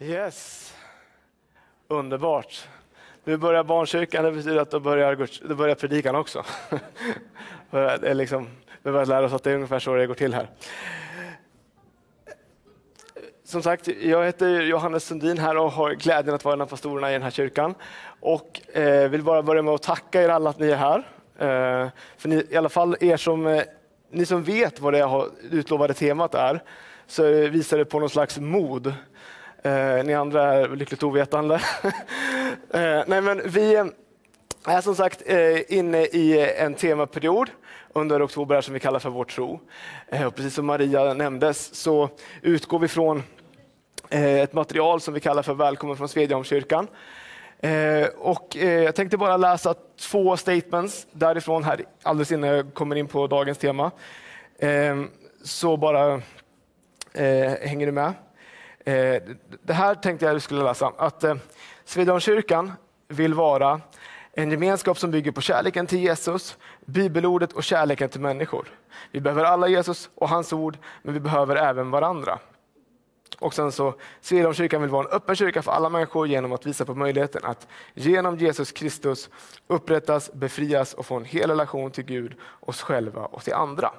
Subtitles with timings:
[0.00, 0.74] Yes,
[1.88, 2.68] underbart.
[3.24, 6.44] Nu börjar barnkyrkan, det betyder att då börjar, då börjar predikan också.
[7.70, 8.48] det är liksom,
[8.82, 10.48] vi börjar lära oss att det är ungefär så det går till här.
[13.44, 17.10] Som sagt, jag heter Johannes Sundin här och har glädjen att vara en av pastorerna
[17.10, 17.74] i den här kyrkan.
[18.20, 20.98] Och eh, vill bara börja med att tacka er alla att ni är här.
[21.38, 23.62] Eh, för ni, i alla fall er som, eh,
[24.10, 26.62] ni som vet vad det utlovade temat är,
[27.06, 28.94] så visar det på någon slags mod
[29.62, 31.54] Eh, ni andra är lyckligt ovetande.
[32.70, 33.86] eh, nej, men vi eh,
[34.64, 37.50] är som sagt eh, inne i en temaperiod
[37.92, 39.60] under oktober som vi kallar för vår tro.
[40.08, 42.10] Eh, och precis som Maria nämndes så
[42.42, 43.22] utgår vi från
[44.08, 46.88] eh, ett material som vi kallar för Välkommen från Svedjeholmskyrkan.
[47.60, 52.96] Eh, och eh, jag tänkte bara läsa två statements därifrån här alldeles innan jag kommer
[52.96, 53.90] in på dagens tema.
[54.58, 55.02] Eh,
[55.44, 56.22] så bara
[57.60, 58.12] hänger du med?
[58.88, 59.22] Eh,
[59.62, 60.92] det här tänkte jag att du skulle läsa.
[60.96, 61.34] Att eh,
[61.84, 62.72] Svedjeholmskyrkan
[63.08, 63.80] vill vara
[64.32, 68.68] en gemenskap som bygger på kärleken till Jesus, bibelordet och kärleken till människor.
[69.10, 72.38] Vi behöver alla Jesus och hans ord, men vi behöver även varandra.
[73.38, 76.84] Och sen så, Svedjeholmskyrkan vill vara en öppen kyrka för alla människor genom att visa
[76.84, 79.30] på möjligheten att genom Jesus Kristus
[79.66, 83.92] upprättas, befrias och få en hel relation till Gud, oss själva och till andra.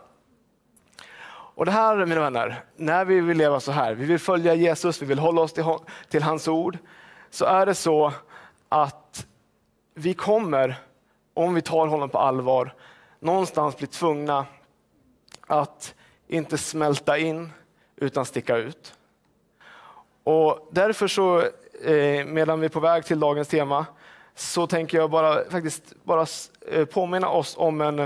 [1.60, 5.02] Och det här mina vänner, när vi vill leva så här, vi vill följa Jesus,
[5.02, 5.64] vi vill hålla oss till,
[6.10, 6.78] till hans ord,
[7.30, 8.14] så är det så
[8.70, 9.28] att
[9.94, 10.76] vi kommer,
[11.34, 12.74] om vi tar honom på allvar,
[13.20, 14.46] någonstans bli tvungna
[15.48, 15.96] att
[16.28, 17.52] inte smälta in
[17.96, 18.94] utan sticka ut.
[20.24, 21.40] Och därför så,
[21.84, 23.86] eh, medan vi är på väg till dagens tema,
[24.36, 26.26] så tänker jag bara, faktiskt bara
[26.72, 28.00] eh, påminna oss om en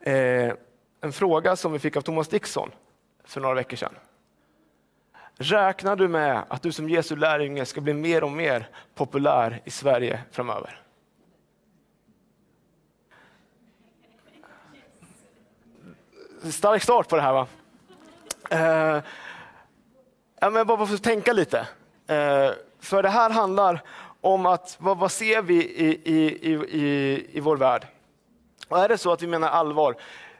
[0.00, 0.54] eh,
[1.00, 2.70] en fråga som vi fick av Thomas Dixon
[3.24, 3.94] för några veckor sedan.
[5.36, 9.70] Räknar du med att du som Jesu lärjunge ska bli mer och mer populär i
[9.70, 10.82] Sverige framöver?
[16.50, 17.46] Stark start på det här va?
[18.50, 19.02] Eh,
[20.40, 21.58] ja, men bara för att tänka lite.
[22.06, 23.82] Eh, för det här handlar
[24.20, 27.86] om att vad, vad ser vi i, i, i, i, vår värld?
[28.68, 29.96] Och är det så att vi menar allvar,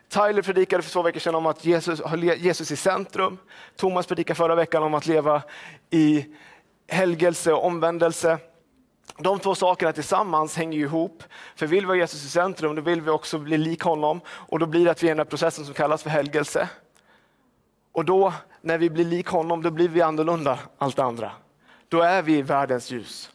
[0.09, 2.01] Tyler predikade för två veckor sedan om att Jesus
[2.37, 3.39] Jesus i centrum.
[3.77, 5.43] Thomas predikade förra veckan om att leva
[5.91, 6.27] i
[6.89, 8.39] helgelse och omvändelse.
[9.19, 11.23] De två sakerna tillsammans hänger ihop.
[11.57, 14.21] För vill vi ha Jesus i centrum, då vill vi också bli lik honom.
[14.29, 16.69] Och då blir det att vi är i den här processen som kallas för helgelse.
[17.93, 21.33] Och då, när vi blir lik honom, då blir vi annorlunda allt det andra.
[21.89, 23.31] Då är vi världens ljus.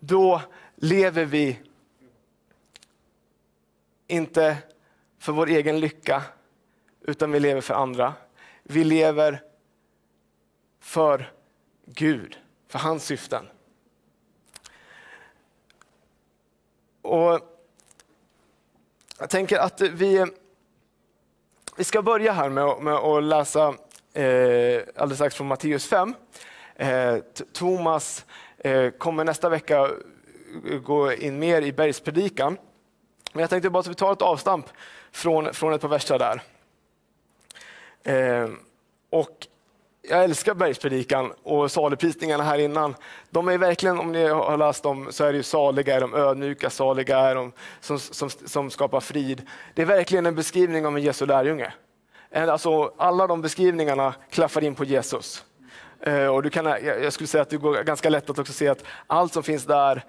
[0.00, 0.40] Då
[0.76, 1.58] lever vi
[4.06, 4.56] inte
[5.20, 6.22] för vår egen lycka,
[7.00, 8.14] utan vi lever för andra.
[8.62, 9.42] Vi lever
[10.80, 11.32] för
[11.86, 12.38] Gud,
[12.68, 13.48] för hans syften.
[17.02, 17.40] Och
[19.18, 20.26] jag tänker att vi,
[21.76, 23.74] vi ska börja här med, med att läsa
[24.12, 26.14] eh, alldeles strax från Matteus 5.
[26.74, 27.16] Eh,
[27.52, 28.26] Thomas
[28.58, 29.90] eh, kommer nästa vecka
[30.82, 32.58] gå in mer i bergspredikan.
[33.32, 34.66] Men jag tänkte bara att vi tar ett avstamp
[35.12, 36.42] från, från ett par verser där.
[38.02, 38.50] Eh,
[39.10, 39.46] och
[40.02, 42.94] jag älskar bergspredikan och saligprisningarna här innan.
[43.30, 46.14] De är verkligen, om ni har läst dem, så är det ju saliga är de
[46.14, 49.48] ödmjuka, saliga är de som, som, som skapar frid.
[49.74, 51.72] Det är verkligen en beskrivning av en Jesu lärjunge.
[52.34, 55.44] Alltså, alla de beskrivningarna klaffar in på Jesus.
[56.00, 58.68] Eh, och du kan, jag skulle säga att det går ganska lätt att också se
[58.68, 60.04] att allt som finns där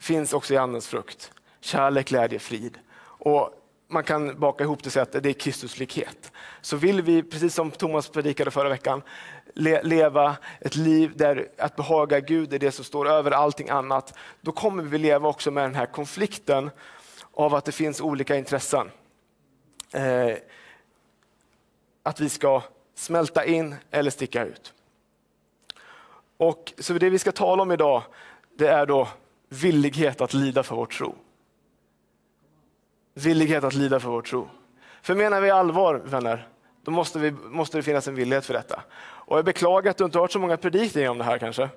[0.00, 1.32] finns också i Andens frukt.
[1.60, 2.78] Kärlek, glädje, frid.
[2.98, 3.50] Och
[3.88, 6.32] man kan baka ihop det och säga att det är Kristuslikhet.
[6.60, 9.02] Så vill vi, precis som Thomas predikade förra veckan,
[9.54, 14.14] le leva ett liv där att behaga Gud är det som står över allting annat,
[14.40, 16.70] då kommer vi leva också med den här konflikten
[17.32, 18.90] av att det finns olika intressen.
[19.92, 20.36] Eh,
[22.02, 22.62] att vi ska
[22.94, 24.72] smälta in eller sticka ut.
[26.36, 28.02] Och så det vi ska tala om idag,
[28.58, 29.08] det är då
[29.48, 31.14] villighet att lida för vår tro
[33.16, 34.48] villighet att lida för vår tro.
[35.02, 36.48] För menar vi allvar, vänner,
[36.84, 38.82] då måste, vi, måste det finnas en villighet för detta.
[38.98, 41.68] Och jag beklagar att du inte har hört så många predikningar om det här kanske.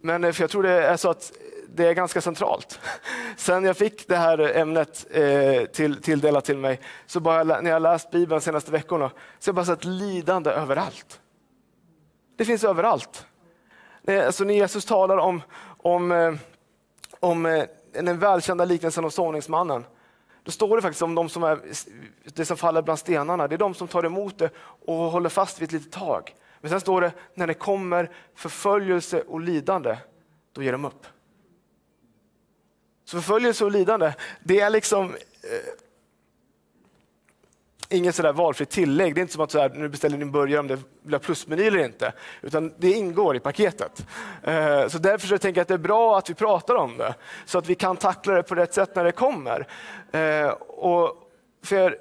[0.00, 1.32] Men eh, för jag tror det är så att
[1.68, 2.80] det är ganska centralt.
[3.36, 7.82] Sen jag fick det här ämnet eh, till, tilldelat till mig, så bara när jag
[7.82, 11.20] läst Bibeln de senaste veckorna, så har jag bara sett lidande överallt.
[12.36, 13.26] Det finns överallt.
[14.08, 15.42] Alltså när Jesus talar om,
[15.78, 16.34] om, eh,
[17.20, 19.84] om eh, den välkända liknelsen om såningsmannen,
[20.44, 21.60] då står det faktiskt om de som är,
[22.34, 23.48] det som faller bland stenarna.
[23.48, 26.34] Det är de som tar emot det och håller fast vid ett litet tag.
[26.60, 29.96] Men sen står det, när det kommer förföljelse och lidande,
[30.52, 31.06] då ger de upp.
[33.04, 35.83] Så förföljelse och lidande, det är liksom eh,
[37.96, 39.14] inget sådär valfritt tillägg.
[39.14, 41.84] Det är inte som att sådär, nu beställer din burgare om det blir plusmeny eller
[41.84, 42.12] inte.
[42.42, 44.06] Utan det ingår i paketet.
[44.42, 47.14] Eh, så därför så tänker jag att det är bra att vi pratar om det.
[47.44, 49.66] Så att vi kan tackla det på rätt sätt när det kommer.
[50.12, 51.30] Eh, och
[51.64, 51.98] för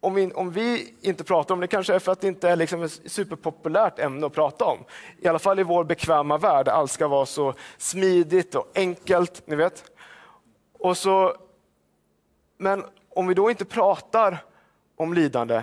[0.00, 2.56] om vi, om vi inte pratar om det kanske är för att det inte är
[2.56, 4.78] liksom ett superpopulärt ämne att prata om.
[5.18, 9.42] I alla fall i vår bekväma värld, allt ska vara så smidigt och enkelt.
[9.46, 9.84] ni vet.
[10.78, 11.36] Och så,
[12.58, 14.44] men om vi då inte pratar
[15.04, 15.62] om lidande,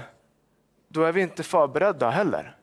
[0.88, 2.58] då är vi inte förberedda heller.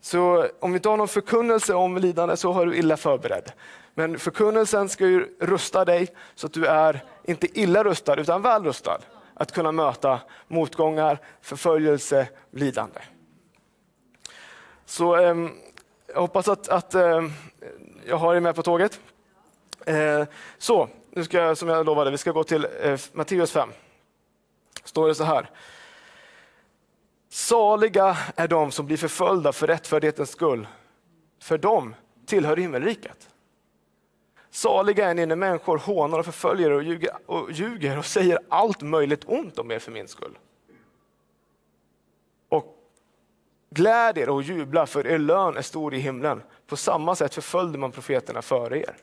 [0.00, 3.52] Så om vi inte har någon förkunnelse om lidande så har du illa förberedd.
[3.94, 8.64] Men förkunnelsen ska ju rusta dig så att du är inte illa rustad utan väl
[8.64, 8.98] rustad
[9.34, 13.00] att kunna möta motgångar, förföljelse, lidande.
[14.84, 15.34] Så eh,
[16.06, 17.22] jag hoppas att, att eh,
[18.06, 19.00] jag har er med på tåget.
[19.86, 20.24] Eh,
[20.58, 23.70] så, nu ska jag, som jag lovade, vi ska gå till eh, Matteus 5.
[24.90, 25.50] Står det så här.
[27.28, 30.66] Saliga är de som blir förföljda för rättfärdighetens skull.
[31.42, 31.94] För de
[32.26, 33.28] tillhör himmelriket.
[34.50, 38.82] Saliga är ni när människor hånar och förföljer och ljuger, och ljuger och säger allt
[38.82, 40.38] möjligt ont om er för min skull.
[42.48, 42.76] Och
[43.70, 46.42] gläd er och jubla för er lön är stor i himlen.
[46.66, 48.96] På samma sätt förföljde man profeterna före er.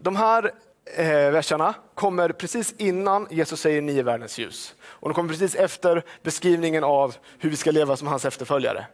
[0.00, 0.52] De här
[0.96, 4.74] eh, verserna kommer precis innan Jesus säger ni är världens ljus.
[4.82, 8.86] Och de kommer precis efter beskrivningen av hur vi ska leva som hans efterföljare.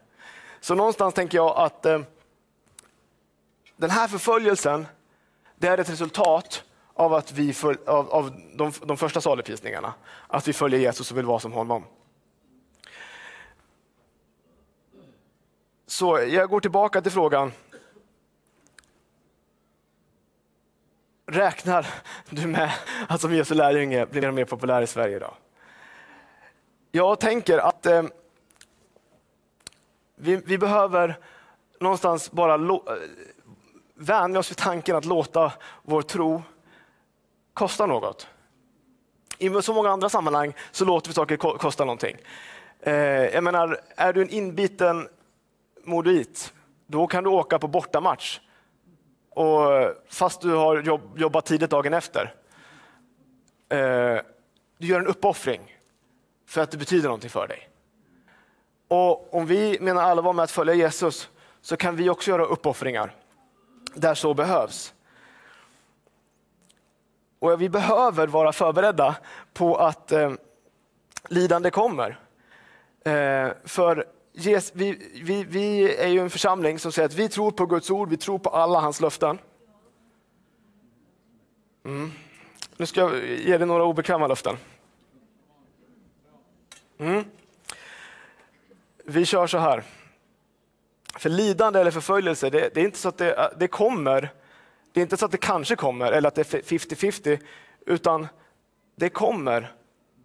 [0.60, 2.00] Så någonstans tänker jag att eh,
[3.76, 4.86] den här förföljelsen,
[5.56, 6.64] det är ett resultat
[6.94, 9.94] av, att vi föl, av, av de, de första saligprisningarna.
[10.26, 11.84] Att vi följer Jesus och vill vara som honom.
[15.86, 17.52] Så jag går tillbaka till frågan.
[21.26, 21.86] Räknar
[22.30, 22.72] du med
[23.08, 25.34] att som Jesu lärjunge blir mer och mer populär i Sverige idag?
[26.92, 28.02] Jag tänker att eh,
[30.16, 31.18] vi, vi, behöver
[31.80, 32.94] någonstans bara lo, eh,
[33.94, 36.42] vänja oss vid tanken att låta vår tro
[37.54, 38.26] kosta något.
[39.38, 42.16] I så många andra sammanhang så låter vi saker kosta någonting.
[42.80, 42.94] Eh,
[43.34, 45.08] jag menar, är du en inbiten
[45.84, 46.52] moduit,
[46.86, 48.40] då kan du åka på bortamatch
[49.34, 52.34] och, fast du har jobb, jobbat tidigt dagen efter.
[53.68, 54.20] Eh,
[54.78, 55.76] du gör en uppoffring
[56.46, 57.68] för att det betyder någonting för dig.
[58.88, 63.14] Och om vi menar allvar med att följa Jesus så kan vi också göra uppoffringar
[63.94, 64.94] där så behövs.
[67.38, 69.16] Och vi behöver vara förberedda
[69.52, 70.32] på att eh,
[71.28, 72.18] lidande kommer.
[73.04, 77.50] Eh, för yes, vi, vi, vi är ju en församling som säger att vi tror
[77.50, 79.38] på Guds ord, vi tror på alla hans löften.
[81.84, 82.12] Mm.
[82.76, 84.56] Nu ska jag ge dig några obekväma löften.
[86.98, 87.24] Mm.
[89.04, 89.82] Vi kör så här.
[91.18, 94.32] För lidande eller förföljelse, det, det är inte så att det, det, kommer.
[94.92, 97.40] Det är inte så att det kanske kommer eller att det är 50-50,
[97.86, 98.28] utan
[98.96, 99.72] det kommer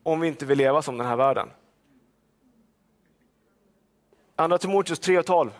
[0.04, 1.50] om vi inte vill leva som den här världen.
[4.40, 5.52] Andra Timoteus 3 och 12.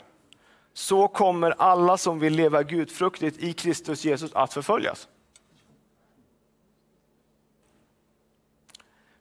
[0.74, 5.08] Så kommer alla som vill leva gudfruktigt i Kristus Jesus att förföljas.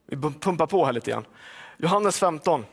[0.07, 1.27] Vi pumpar på här lite grann.
[1.77, 2.65] Johannes 15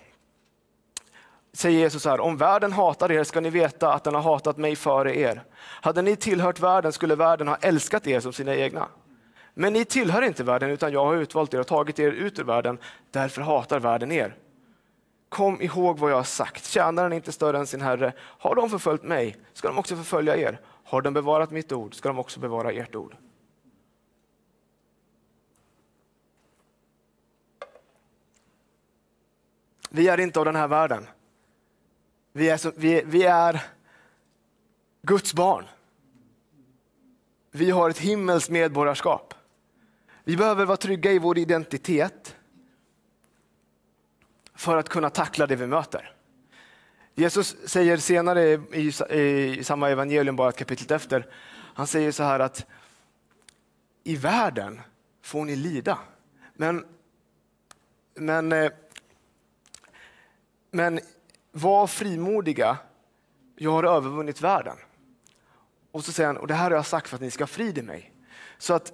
[1.53, 4.57] säger Jesus så här, om världen hatar er ska ni veta att den har hatat
[4.57, 5.43] mig före er.
[5.59, 8.87] Hade ni tillhört världen skulle världen ha älskat er som sina egna.
[9.53, 12.43] Men ni tillhör inte världen utan jag har utvalt er och tagit er ut ur
[12.43, 12.77] världen.
[13.11, 14.35] Därför hatar världen er.
[15.35, 18.13] Kom ihåg vad jag har sagt, tjänaren är inte större än sin herre.
[18.19, 20.61] Har de förföljt mig ska de också förfölja er.
[20.83, 23.15] Har de bevarat mitt ord ska de också bevara ert ord.
[29.89, 31.07] Vi är inte av den här världen.
[32.31, 33.61] Vi är, som, vi, vi är
[35.01, 35.65] Guds barn.
[37.51, 39.33] Vi har ett himmelskt medborgarskap.
[40.23, 42.35] Vi behöver vara trygga i vår identitet
[44.55, 46.11] för att kunna tackla det vi möter.
[47.15, 51.27] Jesus säger senare i, i, i samma evangelium, bara ett kapitel efter,
[51.75, 52.65] han säger så här att
[54.03, 54.81] i världen
[55.21, 55.97] får ni lida.
[56.53, 56.85] Men,
[58.13, 58.71] men, eh,
[60.71, 60.99] men
[61.51, 62.77] var frimodiga,
[63.55, 64.77] jag har övervunnit världen.
[65.91, 67.47] Och så säger han, och det här har jag sagt för att ni ska ha
[67.47, 68.13] frid i mig.
[68.57, 68.93] Så att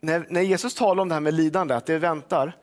[0.00, 2.56] när, när Jesus talar om det här med lidande, att det väntar,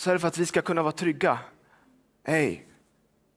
[0.00, 1.38] så är det för att vi ska kunna vara trygga.
[2.24, 2.66] Hej,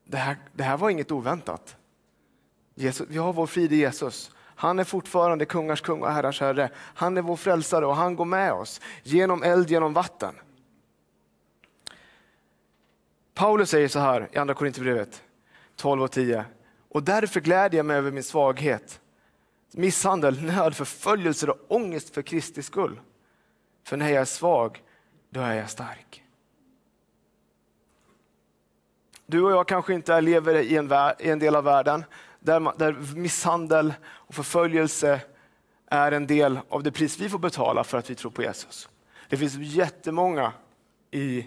[0.05, 1.77] det här, det här var inget oväntat.
[2.75, 4.31] Jesus, vi har vår frid i Jesus.
[4.37, 6.69] Han är fortfarande kungars kung och herrars herre.
[6.75, 10.35] Han är vår frälsare och han går med oss genom eld, genom vatten.
[13.33, 15.23] Paulus säger så här i Andra Korinthierbrevet
[15.75, 16.45] 12 och 10.
[16.89, 19.01] Och därför glädjer jag mig över min svaghet,
[19.71, 22.99] misshandel, nöd, förföljelser och ångest för Kristi skull.
[23.83, 24.83] För när jag är svag,
[25.29, 26.22] då är jag stark.
[29.33, 32.05] Du och jag kanske inte lever i en, i en del av världen
[32.39, 35.21] där, man, där misshandel och förföljelse
[35.87, 38.89] är en del av det pris vi får betala för att vi tror på Jesus.
[39.29, 40.53] Det finns jättemånga
[41.11, 41.45] i,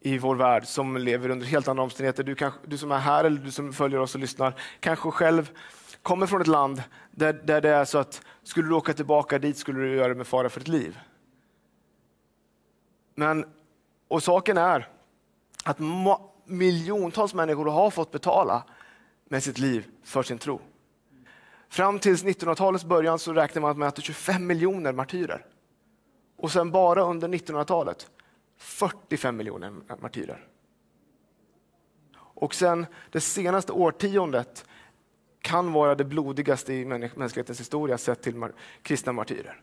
[0.00, 2.22] i vår värld som lever under helt andra omständigheter.
[2.24, 5.50] Du, kanske, du som är här eller du som följer oss och lyssnar kanske själv
[6.02, 9.56] kommer från ett land där, där det är så att skulle du åka tillbaka dit
[9.56, 10.98] skulle du göra det med fara för ditt liv.
[13.14, 13.44] Men,
[14.08, 14.88] och saken är
[15.64, 15.78] att
[16.50, 18.64] miljontals människor har fått betala
[19.24, 20.60] med sitt liv för sin tro.
[21.68, 25.46] Fram till 1900-talets början så räknar man med att det är 25 miljoner martyrer.
[26.36, 28.10] Och sen bara under 1900-talet
[28.56, 30.46] 45 miljoner martyrer.
[32.16, 34.64] Och sen det senaste årtiondet
[35.40, 38.44] kan vara det blodigaste i mänsklighetens historia sett till
[38.82, 39.60] kristna martyrer.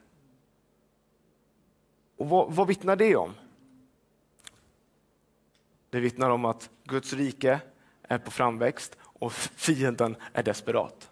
[2.18, 3.34] Och vad, vad vittnar det om?
[5.98, 7.60] Det vittnar om att Guds rike
[8.04, 11.10] är på framväxt och fienden är desperat.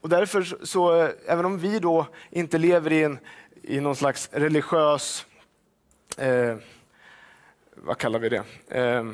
[0.00, 3.18] Och därför, så, eh, även om vi då inte lever i, en,
[3.62, 5.26] i någon slags religiös,
[6.18, 6.56] eh,
[7.74, 9.10] vad kallar vi det, eh,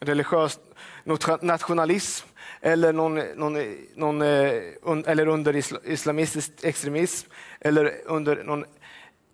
[0.00, 0.60] religiös
[1.40, 2.28] nationalism
[2.60, 8.64] eller, någon, någon, någon eh, un, eller under islamistisk extremism eller under någon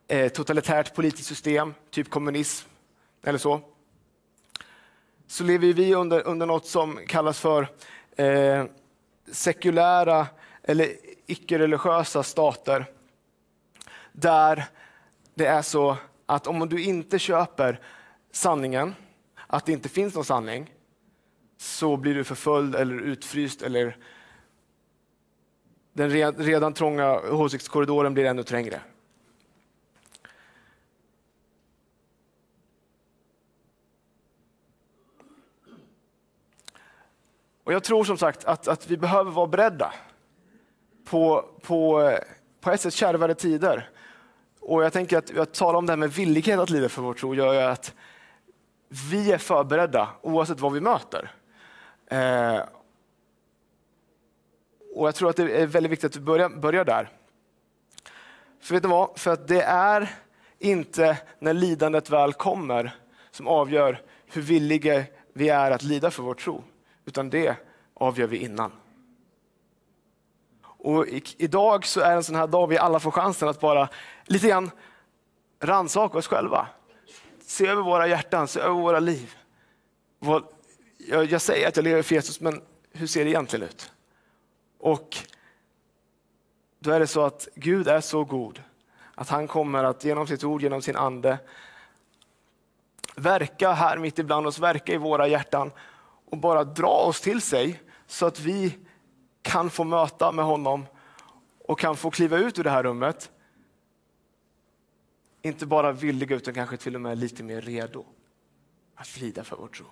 [0.09, 2.69] eh, totalitärt politiskt system, typ kommunism
[3.25, 3.61] eller så
[5.27, 7.69] så lever vi under, under något som kallas för
[8.17, 8.65] eh,
[9.33, 10.27] sekulära
[10.63, 10.93] eller
[11.27, 12.87] icke-religiösa stater.
[14.13, 14.65] Där
[15.35, 17.81] det är så att om du inte köper
[18.33, 18.95] sanningen,
[19.47, 20.75] att det inte finns någon sanning,
[21.57, 23.97] så blir du förföljd eller utfryst eller
[25.93, 28.81] den redan trånga åsiktskorridoren blir ännu trängre.
[37.65, 39.93] Och Jag tror som sagt att, att vi behöver vara beredda
[41.05, 42.11] på, på,
[42.61, 43.91] på ett sätt kärvare tider.
[44.61, 47.15] Och jag tänker att jag talar om det här med villighet att lida för vår
[47.15, 47.95] tro gör ju att
[49.11, 51.31] vi är förberedda oavsett vad vi möter.
[52.07, 52.61] Eh,
[54.95, 57.11] och Jag tror att det är väldigt viktigt att vi börjar, börjar där.
[58.61, 59.19] För vet ni vad?
[59.19, 60.15] För att det är
[60.59, 62.97] inte när lidandet väl kommer
[63.31, 66.65] som avgör hur villiga vi är att lida för vår tro
[67.05, 67.57] utan det
[67.95, 68.73] avgör vi innan.
[70.63, 71.07] Och
[71.37, 73.89] idag så är en sån här dag vi alla får chansen att bara
[74.25, 74.71] lite grann
[75.61, 76.67] rannsaka oss själva.
[77.41, 79.37] Se över våra hjärtan, se över våra liv.
[81.09, 83.93] Jag säger att jag lever för Jesus, men hur ser det egentligen ut?
[84.79, 85.17] Och
[86.79, 88.63] då är det så att Gud är så god
[89.15, 91.39] att han kommer att genom sitt ord, genom sin ande
[93.17, 95.73] verka här mitt ibland oss, verka i våra hjärtan
[96.35, 98.79] och bara dra oss till sig så att vi
[99.43, 100.87] kan få möta med honom
[101.65, 103.31] och kan få kliva ut ur det här rummet.
[105.43, 108.07] Inte bara villiga utan kanske till och med lite mer redo
[108.95, 109.87] att lida för vår tro.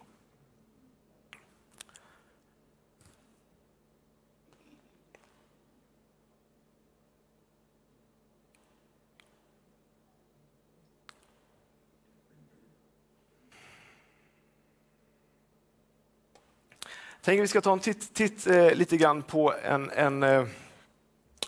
[17.22, 20.44] Tänker att vi ska ta en titt, titt eh, lite grann på en, en eh,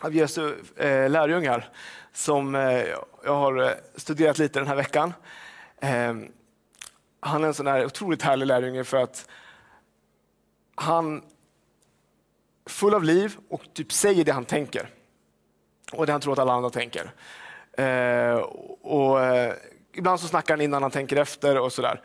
[0.00, 1.68] av Jesu eh, lärjungar
[2.12, 2.84] som eh,
[3.24, 5.12] jag har eh, studerat lite den här veckan.
[5.80, 6.28] Ehm,
[7.20, 9.28] han är en sån här otroligt härlig lärjunge för att
[10.74, 14.88] han är full av liv och typ säger det han tänker.
[15.92, 17.12] Och det han tror att alla andra tänker.
[17.72, 18.36] Eh,
[18.82, 19.54] och, eh,
[19.92, 22.00] ibland så snackar han innan han tänker efter och sådär.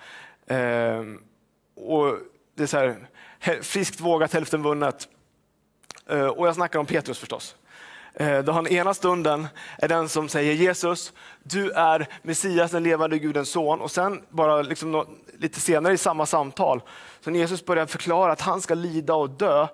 [0.48, 1.22] Ehm,
[1.76, 2.16] och
[2.60, 2.78] det är så
[3.40, 5.08] här, friskt vågat, hälften vunnet.
[6.10, 7.56] Eh, och jag snackar om Petrus förstås.
[8.14, 9.48] Eh, då han ena stunden
[9.78, 11.14] är den som säger Jesus,
[11.44, 13.82] du är Messias, den levande Gudens son.
[13.82, 15.06] Och sen bara liksom
[15.38, 16.82] lite senare i samma samtal,
[17.22, 19.68] så när Jesus börjar förklara att han ska lida och dö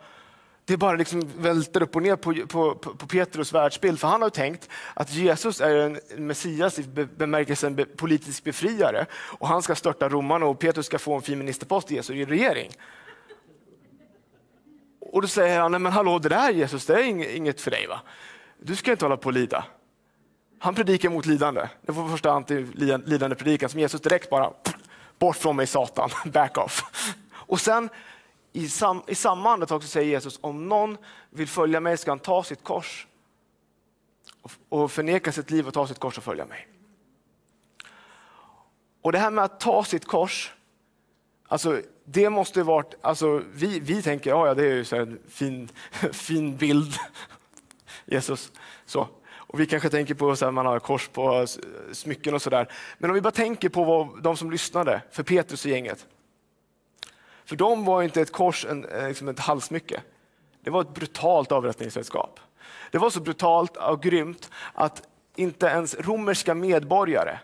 [0.66, 4.00] det bara liksom välter upp och ner på, på, på Petrus världsbild.
[4.00, 6.84] För han har tänkt att Jesus är en Messias i
[7.18, 11.92] bemärkelsen politisk befriare och han ska störta romarna och Petrus ska få en fin ministerpost
[11.92, 12.72] i Jesu regering.
[15.00, 17.88] Och då säger han, nej men hallå det där Jesus, det är inget för dig
[17.88, 18.02] va?
[18.60, 19.66] Du ska inte hålla på och lida.
[20.60, 21.68] Han predikar mot lidande.
[21.82, 24.54] Det var första anti-lidande predikan som Jesus direkt bara,
[25.20, 26.84] bort från mig Satan, back off.
[27.32, 27.90] Och sen
[28.56, 30.98] i, sam, i samma andetag så säger Jesus, om någon
[31.30, 33.08] vill följa mig ska han ta sitt kors
[34.42, 36.68] och, och förneka sitt liv och ta sitt kors och följa mig.
[39.02, 40.54] Och det här med att ta sitt kors,
[41.48, 45.20] alltså det måste varit, alltså vi, vi tänker, ja, ja det är ju så en
[45.28, 45.70] fin,
[46.12, 46.94] fin bild,
[48.06, 48.52] Jesus.
[48.86, 49.08] Så.
[49.32, 51.48] Och vi kanske tänker på att man har kors på
[51.92, 52.72] smycken och sådär.
[52.98, 56.08] Men om vi bara tänker på vad, de som lyssnade, för Petrus och gänget.
[57.46, 60.02] För dem var inte ett kors en, eh, liksom ett halsmycke.
[60.62, 62.40] Det var ett brutalt avrättningsredskap.
[62.92, 67.40] Det var så brutalt och grymt att inte ens romerska medborgare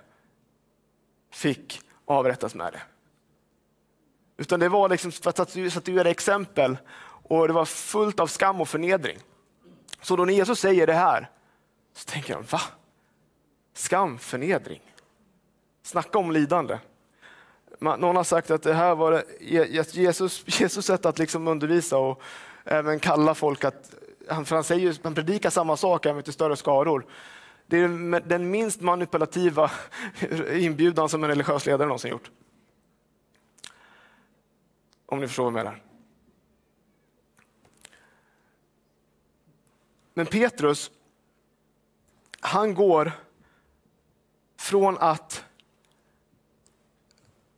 [1.31, 2.81] fick avrättas med det.
[4.37, 6.77] Utan det var liksom för att statuera exempel
[7.23, 9.17] och det var fullt av skam och förnedring.
[10.01, 11.29] Så då när Jesus säger det här
[11.93, 12.61] så tänker de, va?
[13.73, 14.81] Skam, förnedring.
[15.83, 16.77] Snacka om lidande.
[17.81, 22.21] Någon har sagt att det här var Jesus, Jesus sätt att liksom undervisa och
[22.63, 23.93] även kalla folk att,
[24.27, 27.05] för han, säger, han predikar samma sak även till större skaror.
[27.65, 29.71] Det är den minst manipulativa
[30.53, 32.31] inbjudan som en religiös ledare någonsin gjort.
[35.05, 35.83] Om ni förstår vad jag menar.
[40.13, 40.91] Men Petrus,
[42.39, 43.11] han går
[44.57, 45.45] från att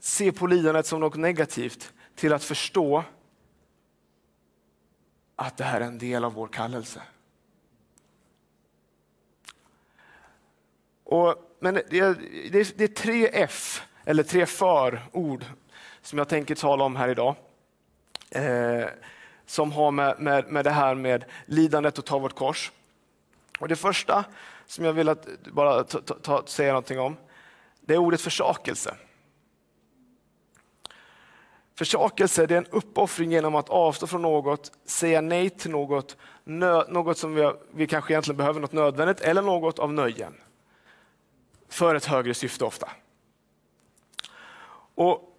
[0.03, 3.03] se på lidandet som något negativt till att förstå
[5.35, 7.01] att det här är en del av vår kallelse.
[11.03, 12.15] Och, men det är,
[12.51, 15.45] det, är, tre F, eller tre för-ord,
[16.01, 17.35] som jag tänker tala om här idag.
[18.29, 18.87] Eh,
[19.45, 22.71] som har med, med, med det här med lidandet och ta vårt kors.
[23.59, 24.25] Och det första
[24.65, 27.17] som jag vill att bara ta, ta, säga någonting om,
[27.81, 28.95] det är ordet försakelse.
[31.75, 37.17] Försakelse är en uppoffring genom att avstå från något, säga nej till något, nö, något
[37.17, 40.33] som vi, vi kanske egentligen behöver, något nödvändigt, eller något av nöjen.
[41.69, 42.89] För ett högre syfte ofta.
[44.95, 45.29] Och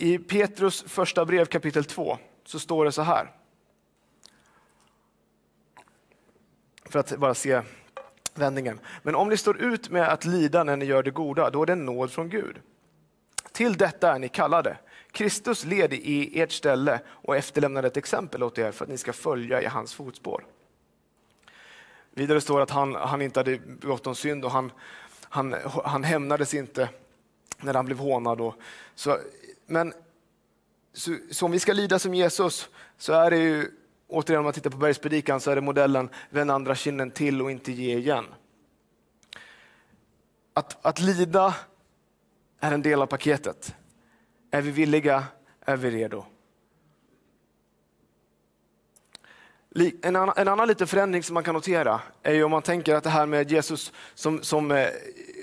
[0.00, 3.30] I Petrus första brev kapitel 2 så står det så här.
[6.84, 7.62] För att bara se
[8.38, 8.80] vändningen.
[9.02, 11.66] Men om ni står ut med att lida när ni gör det goda, då är
[11.66, 12.56] det en nåd från Gud.
[13.52, 14.76] Till detta är ni kallade.
[15.12, 19.12] Kristus led i ert ställe och efterlämnade ett exempel åt er för att ni ska
[19.12, 20.44] följa i hans fotspår.
[22.10, 24.72] Vidare står det att han, han inte hade begått någon synd och han,
[25.22, 26.88] han, han hämnades inte
[27.60, 28.40] när han blev hånad.
[28.40, 28.54] Och,
[28.94, 29.18] så,
[29.66, 29.92] men
[30.92, 33.70] så, så om vi ska lida som Jesus så är det ju
[34.08, 37.50] återigen om man tittar på bergspredikan så är det modellen vänd andra kinden till och
[37.50, 38.24] inte ge igen.
[40.54, 41.54] Att, att lida
[42.60, 43.74] är en del av paketet.
[44.50, 45.24] Är vi villiga?
[45.60, 46.24] Är vi redo?
[50.02, 52.94] En annan, en annan liten förändring som man kan notera är ju om man tänker
[52.94, 54.88] att det här med Jesus som, som eh,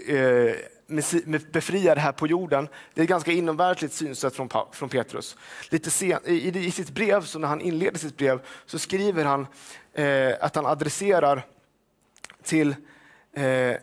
[0.07, 0.55] eh
[1.51, 2.67] befriare här på jorden.
[2.93, 5.37] Det är ett ganska inomvärldsligt synsätt från, från Petrus.
[5.69, 9.47] Lite sen, i, I sitt brev, så när han inleder sitt brev, så skriver han
[9.93, 11.45] eh, att han adresserar
[12.43, 12.75] till,
[13.33, 13.75] eh,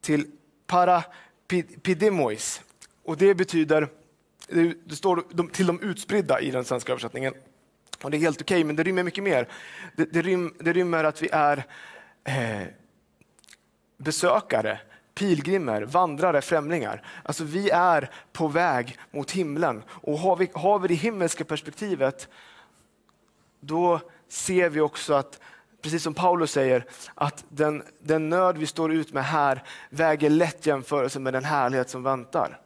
[0.00, 0.26] till
[0.66, 2.62] parapidemois.
[3.04, 3.88] Och det betyder,
[4.84, 7.34] det står till de utspridda i den svenska översättningen.
[8.02, 9.48] Och det är helt okej, okay, men det rymmer mycket mer.
[9.96, 11.64] Det, det, rym, det rymmer att vi är
[12.24, 12.66] eh,
[13.96, 14.80] besökare,
[15.14, 17.02] pilgrimer, vandrare, främlingar.
[17.22, 22.28] Alltså vi är på väg mot himlen och har vi, har vi det himmelska perspektivet
[23.60, 25.40] då ser vi också att,
[25.82, 30.66] precis som Paulus säger, att den, den nöd vi står ut med här väger lätt
[30.66, 32.60] jämförelse med den härlighet som väntar.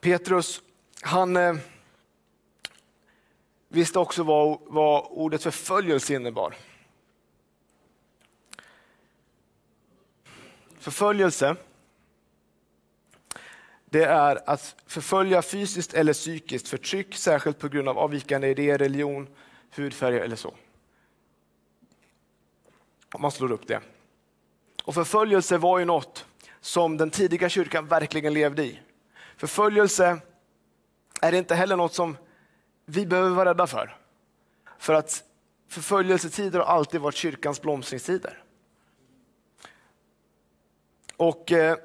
[0.00, 0.62] Petrus,
[1.02, 1.54] han eh,
[3.72, 6.54] visste också vad, vad ordet förföljelse innebar.
[10.78, 11.56] Förföljelse,
[13.84, 19.28] det är att förfölja fysiskt eller psykiskt förtryck, särskilt på grund av avvikande idéer, religion,
[19.70, 20.54] hudfärg eller så.
[23.12, 23.80] Om man slår upp det.
[24.84, 26.26] Och förföljelse var ju något
[26.60, 28.80] som den tidiga kyrkan verkligen levde i.
[29.36, 30.20] Förföljelse
[31.20, 32.16] är inte heller något som
[32.84, 33.96] vi behöver vara rädda för.
[34.78, 35.24] För att
[35.68, 38.42] förföljelsetider har alltid varit kyrkans blomstringstider.
[41.16, 41.76] Och eh,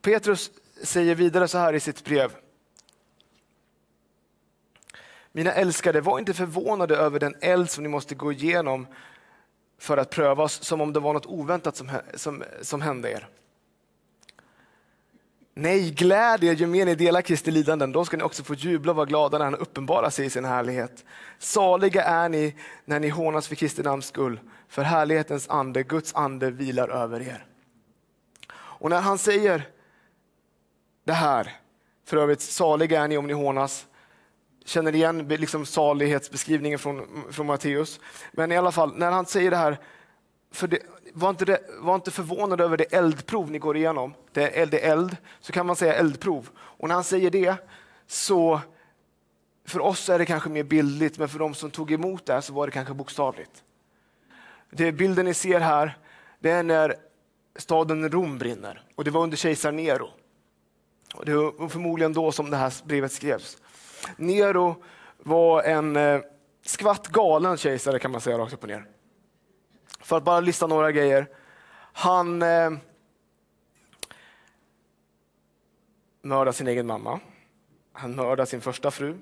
[0.00, 0.50] Petrus
[0.82, 2.36] säger vidare så här i sitt brev.
[5.32, 8.86] Mina älskade, var inte förvånade över den eld som ni måste gå igenom
[9.78, 13.28] för att prövas, som om det var något oväntat som, som, som hände er.
[15.54, 18.92] Nej, gläd er ju mer ni delar Kristi lidanden, då ska ni också få jubla
[18.92, 21.04] och vara glada när han uppenbarar sig i sin härlighet.
[21.38, 26.50] Saliga är ni när ni hånas för Kristi namns skull, för härlighetens ande, Guds ande
[26.50, 27.46] vilar över er.
[28.54, 29.68] Och när han säger
[31.04, 31.56] det här,
[32.04, 33.86] för övrigt saliga är ni om ni hånas,
[34.64, 38.00] känner igen liksom salighetsbeskrivningen från, från Matteus.
[38.32, 39.78] Men i alla fall, när han säger det här,
[40.52, 40.78] för det,
[41.12, 44.14] var, inte det, var inte förvånad över det eldprov ni går igenom.
[44.32, 46.48] Det är eld, eld, så kan man säga eldprov.
[46.58, 47.56] Och när han säger det,
[48.06, 48.60] så
[49.64, 52.52] för oss är det kanske mer bildligt, men för de som tog emot det så
[52.52, 53.62] var det kanske bokstavligt.
[54.70, 55.98] Det bilden ni ser här,
[56.38, 56.94] det är när
[57.56, 60.08] staden Rom brinner och det var under kejsar Nero.
[61.14, 63.58] Och det var förmodligen då som det här brevet skrevs.
[64.16, 64.82] Nero
[65.18, 66.20] var en eh,
[66.64, 68.86] skvatt galen kejsare kan man säga rakt upp och ner.
[70.02, 71.28] För att bara lista några grejer.
[71.92, 72.70] Han eh,
[76.22, 77.20] mördade sin egen mamma.
[77.92, 79.18] Han mördade sin första fru,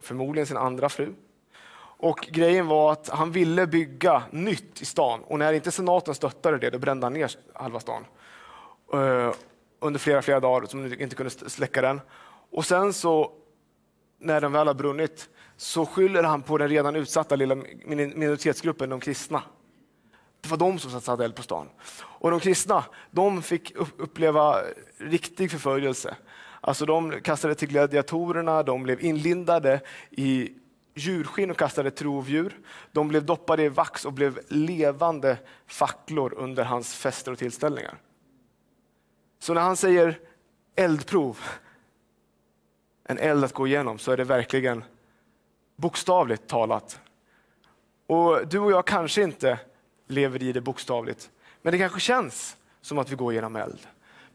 [0.00, 1.14] förmodligen sin andra fru.
[1.98, 6.58] Och grejen var att han ville bygga nytt i stan och när inte senaten stöttade
[6.58, 8.04] det, då brände han ner halva stan.
[8.94, 9.32] Uh,
[9.80, 12.00] under flera, flera dagar som de inte kunde släcka den.
[12.50, 13.32] Och sen så,
[14.18, 19.00] när den väl har brunnit, så skyller han på den redan utsatta lilla minoritetsgruppen, de
[19.00, 19.42] kristna.
[20.46, 21.68] Det var de som satte eld på stan.
[21.98, 24.60] Och de kristna, de fick uppleva
[24.98, 26.16] riktig förföljelse.
[26.60, 29.80] Alltså de kastade till gladiatorerna, de blev inlindade
[30.10, 30.52] i
[30.94, 32.58] djurskinn och kastade trovdjur.
[32.92, 37.98] De blev doppade i vax och blev levande facklor under hans fester och tillställningar.
[39.38, 40.18] Så när han säger
[40.74, 41.38] eldprov,
[43.04, 44.84] en eld att gå igenom, så är det verkligen
[45.76, 47.00] bokstavligt talat.
[48.06, 49.58] Och du och jag kanske inte
[50.06, 51.30] lever i det bokstavligt,
[51.62, 53.78] men det kanske känns som att vi går genom eld.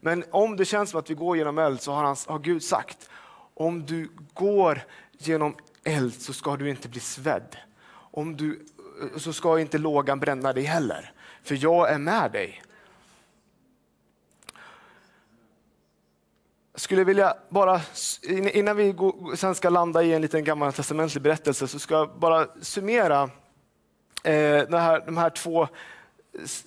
[0.00, 2.64] Men om det känns som att vi går genom eld så har, han, har Gud
[2.64, 3.10] sagt,
[3.54, 4.80] om du går
[5.18, 7.56] genom eld så ska du inte bli svedd.
[7.94, 8.66] Om du,
[9.16, 12.62] så ska inte lågan bränna dig heller, för jag är med dig.
[16.74, 17.80] Skulle vilja bara,
[18.30, 18.94] innan vi
[19.36, 23.30] sen ska landa i en liten gammal testamentlig berättelse, så ska jag bara summera
[24.24, 25.68] eh, de, här, de här två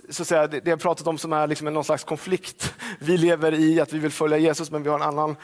[0.09, 2.73] så att säga, det jag pratat om som är liksom någon slags konflikt.
[2.99, 5.35] Vi lever i att vi vill följa Jesus men vi har en annan eh,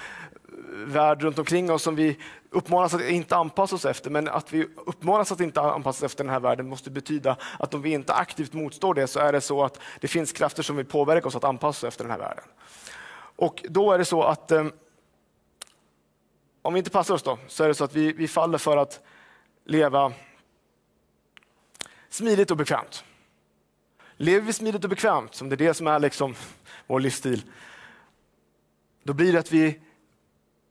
[0.86, 2.17] värld runt omkring oss som vi
[2.50, 4.10] uppmanas att inte anpassa oss efter.
[4.10, 7.74] Men att vi uppmanas att inte anpassa oss efter den här världen måste betyda att
[7.74, 10.76] om vi inte aktivt motstår det så är det så att det finns krafter som
[10.76, 12.43] vill påverka oss att anpassa oss efter den här världen.
[13.36, 14.65] Och då är det så att eh,
[16.62, 18.78] om vi inte passar oss då, så är det så att vi, vi faller för
[18.78, 19.00] att
[19.65, 20.13] leva
[22.12, 23.04] smidigt och bekvämt.
[24.17, 26.36] Lever vi smidigt och bekvämt, som det är det som är liksom
[26.88, 27.43] vår livsstil,
[29.04, 29.80] då blir det att vi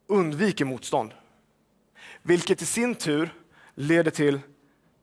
[0.06, 1.14] undviker motstånd.
[2.22, 3.34] Vilket i sin tur
[3.74, 4.40] leder till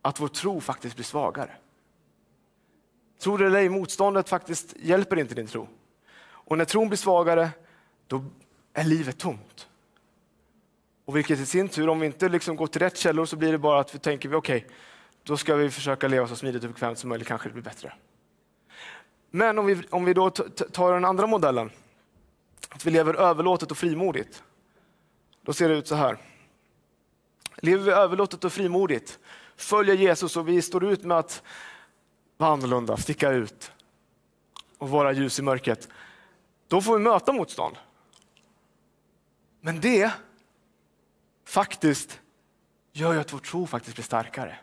[0.01, 1.51] att vår tro faktiskt blir svagare.
[3.19, 5.67] Tror det eller ej, motståndet faktiskt hjälper inte din tro.
[6.19, 7.49] Och när tron blir svagare,
[8.07, 8.25] då
[8.73, 9.67] är livet tomt.
[11.05, 13.51] Och vilket i sin tur, om vi inte liksom går till rätt källor så blir
[13.51, 14.69] det bara att vi tänker, okej, okay,
[15.27, 17.93] då ska vi försöka leva så smidigt och bekvämt som möjligt, kanske det blir bättre.
[19.29, 21.69] Men om vi, om vi då tar den andra modellen,
[22.69, 24.43] att vi lever överlåtet och frimodigt,
[25.41, 26.17] då ser det ut så här.
[27.55, 29.19] Lever vi överlåtet och frimodigt,
[29.55, 31.43] följer Jesus och vi står ut med att
[32.37, 33.71] vara annorlunda, sticka ut
[34.77, 35.89] och vara ljus i mörkret,
[36.67, 37.75] då får vi möta motstånd.
[39.61, 40.11] Men det
[41.45, 42.19] faktiskt
[42.93, 44.59] gör ju att vår tro faktiskt blir starkare.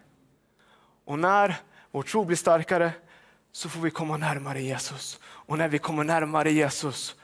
[1.05, 1.57] Och när
[1.91, 2.93] vår tro blir starkare
[3.53, 5.21] så får vi komma närmare Jesus.
[5.25, 7.17] Och när vi kommer närmare Jesus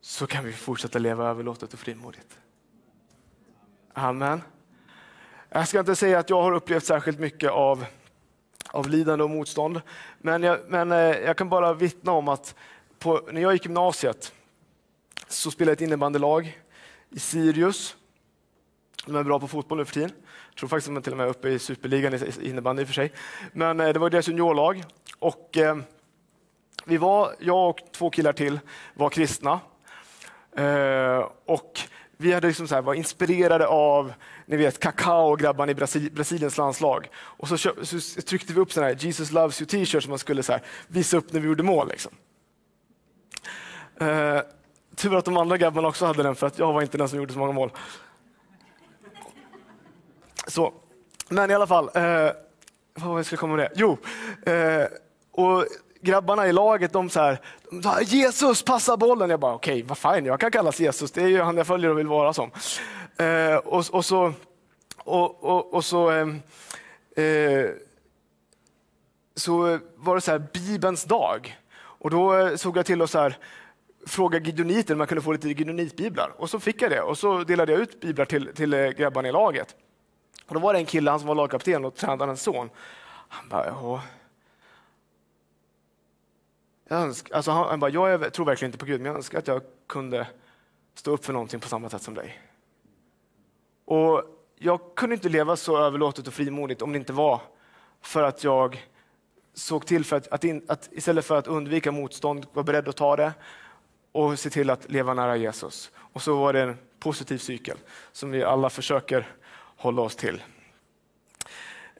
[0.00, 2.38] så kan vi fortsätta leva överlåtet och frimodigt.
[3.92, 4.42] Amen.
[5.48, 7.86] Jag ska inte säga att jag har upplevt särskilt mycket av,
[8.70, 9.80] av lidande och motstånd,
[10.18, 12.54] men jag, men eh, jag kan bara vittna om att
[12.98, 14.32] på, när jag gick gymnasiet
[15.28, 16.60] så spelade jag ett innebandylag
[17.10, 17.96] i Sirius.
[19.06, 20.10] De är bra på fotboll nu för tiden.
[20.48, 22.84] Jag tror faktiskt att de är till och med uppe i superligan i innebandy i
[22.84, 23.12] och för sig.
[23.52, 24.84] Men eh, det var deras juniorlag.
[25.18, 25.76] Och, eh,
[26.84, 28.60] vi var, jag och två killar till
[28.94, 29.60] var kristna.
[30.56, 31.80] Eh, och
[32.16, 34.12] vi hade liksom så här, var inspirerade av
[34.46, 37.08] ni vet, Kakao grabbarna i Brasil, Brasiliens landslag.
[37.14, 40.42] Och så, så, tryckte vi upp såna här Jesus loves you t-shirts som man skulle
[40.42, 41.88] så här, visa upp när vi gjorde mål.
[41.88, 42.12] Liksom.
[44.00, 44.40] Eh,
[44.96, 47.18] tur att de andra grabbarna också hade den för att jag var inte den som
[47.18, 47.70] gjorde så många mål.
[50.46, 50.72] Så.
[51.28, 52.30] Men i alla fall, eh,
[52.94, 53.72] vad var jag skulle komma med det?
[53.74, 53.98] Jo,
[54.52, 54.86] eh,
[55.32, 55.66] och
[56.00, 59.30] grabbarna i laget, de så här, de sa, Jesus passa bollen.
[59.30, 61.66] Jag bara, okej, okay, vad fan, jag kan kallas Jesus, det är ju han jag
[61.66, 62.50] följer och vill vara som.
[63.16, 64.32] Eh, och, och, så,
[64.98, 66.40] och, och, och så, ehm,
[67.16, 67.70] eh,
[69.34, 71.58] så var det så här, Bibelns dag.
[71.76, 73.38] Och då eh, såg jag till att så här,
[74.06, 76.32] fråga gideoniter om man kunde få lite gideonitbiblar.
[76.36, 79.28] Och så fick jag det och så delade jag ut biblar till, till eh, grabbarna
[79.28, 79.74] i laget.
[80.46, 82.70] Och då var det en kille, han som var lagkapten och tränade en son.
[83.28, 84.00] Han bara, jag,
[86.98, 89.46] önskar, alltså han, han bara, jag tror verkligen inte på Gud, men jag önskar att
[89.46, 90.26] jag kunde
[90.94, 92.40] stå upp för någonting på samma sätt som dig.
[93.84, 94.22] Och
[94.58, 97.40] jag kunde inte leva så överlåtet och frimodigt om det inte var
[98.00, 98.86] för att jag
[99.54, 102.96] såg till för att, att, in, att istället för att undvika motstånd var beredd att
[102.96, 103.32] ta det
[104.12, 105.90] och se till att leva nära Jesus.
[105.96, 107.76] Och så var det en positiv cykel
[108.12, 109.36] som vi alla försöker
[109.76, 110.42] hålla oss till.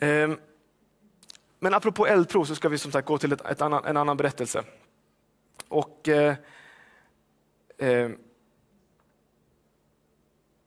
[0.01, 0.39] Ehm,
[1.59, 4.17] men apropå eldprov så ska vi som sagt gå till ett, ett annan, en annan
[4.17, 4.65] berättelse.
[5.69, 6.35] Och eh,
[7.79, 8.11] eh,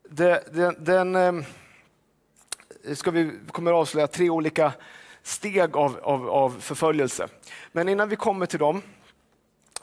[0.09, 1.43] det, den, den eh,
[2.93, 4.73] ska vi kommer att avslöja tre olika
[5.23, 7.27] steg av, av, av, förföljelse.
[7.71, 8.81] Men innan vi kommer till dem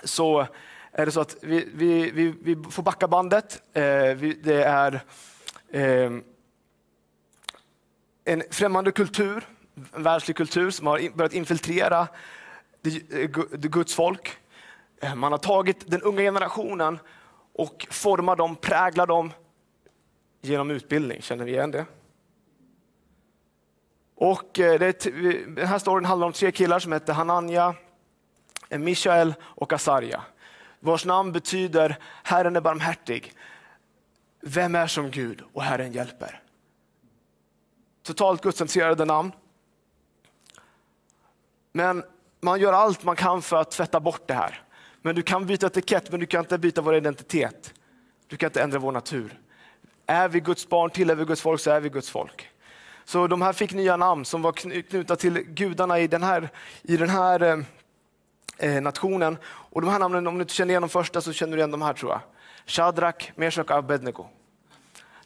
[0.04, 0.46] så
[0.92, 3.62] är det så att vi, vi, vi, vi får backa bandet.
[3.72, 5.00] Eh, vi, det är
[5.70, 6.10] eh,
[8.26, 9.44] en främmande kultur
[9.94, 12.08] en världslig kultur som har börjat infiltrera
[13.10, 14.36] eh, Guds folk.
[15.00, 16.98] Eh, man har tagit den unga generationen
[17.52, 19.32] och formar dem, präglat dem
[20.40, 21.22] genom utbildning.
[21.22, 21.86] Känner vi igen det?
[24.14, 25.04] Och eh, det,
[25.56, 27.74] den här storyn handlar om tre killar som heter Hanania,
[28.70, 30.22] Mishael och Asarja.
[30.80, 33.32] Vars namn betyder Herren är barmhärtig.
[34.40, 36.42] Vem är som Gud och Herren hjälper?
[38.06, 39.32] Totalt gudscentrerade namn.
[41.72, 42.02] Men
[42.40, 44.62] man gör allt man kan för att tvätta bort det här.
[45.02, 47.74] Men du kan byta etikett, men du kan inte byta vår identitet.
[48.26, 49.40] Du kan inte ändra vår natur.
[50.06, 52.48] Är vi Guds barn, tillhör vi Guds folk, så är vi Guds folk.
[53.04, 56.48] Så de här fick nya namn som var knutna till gudarna i den här,
[56.82, 57.58] i den här eh,
[58.58, 59.38] eh nationen.
[59.46, 61.70] Och de här namnen, om du inte känner igen de första så känner du igen
[61.70, 62.20] de här tror jag.
[62.66, 64.26] Shadrach, Meshach och Abednego.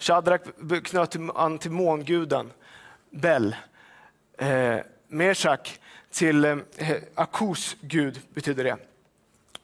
[0.00, 0.40] Shadrach
[0.84, 2.52] knöt an till månguden
[3.10, 3.56] Bel.
[4.38, 5.78] Eh, Meshach
[6.10, 6.56] till eh,
[7.14, 8.76] Akus gud, betyder det.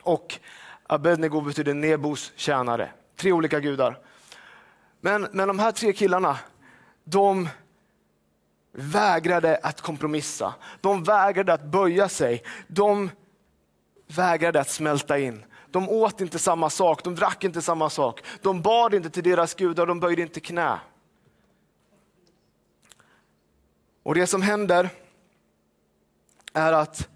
[0.02, 0.38] Och
[0.86, 2.90] Abednego betyder Nebos tjänare.
[3.16, 3.98] Tre olika gudar.
[5.00, 6.38] Men, men de här tre killarna,
[7.04, 7.48] de
[8.72, 10.54] vägrade att kompromissa.
[10.80, 12.42] De vägrade att böja sig.
[12.66, 13.10] De
[14.06, 15.44] vägrade att smälta in.
[15.76, 18.22] De åt inte samma sak, de drack inte samma sak.
[18.42, 20.78] De bad inte till deras gudar, de böjde inte knä.
[24.02, 24.88] Och det som händer
[26.52, 27.08] är att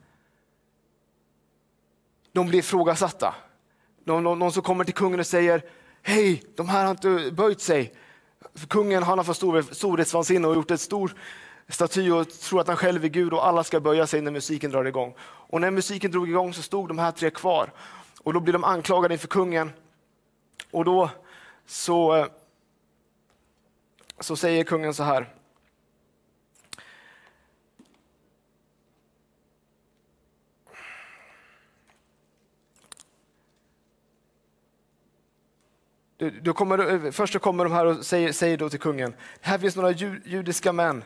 [2.33, 3.35] de blir ifrågasatta.
[4.05, 5.65] Någon, någon någon som kommer till kungen och säger,
[6.03, 7.95] hej, de här har inte böjt sig.
[8.55, 11.15] För kungen han har fått stor, storhetsvansinne och gjort ett stor
[11.69, 14.71] staty och tror att han själv är Gud och alla ska böja sig när musiken
[14.71, 15.15] drar igång.
[15.23, 17.73] Och när musiken drog igång så stod de här tre kvar
[18.23, 19.73] och då blir de anklagade inför kungen.
[20.71, 21.11] Och då
[21.67, 22.27] så, eh,
[24.21, 25.35] så säger kungen så här.
[36.43, 39.77] Då kommer, eh, först kommer de här och säger, säger då till kungen, här finns
[39.77, 39.91] några
[40.25, 41.05] judiska män,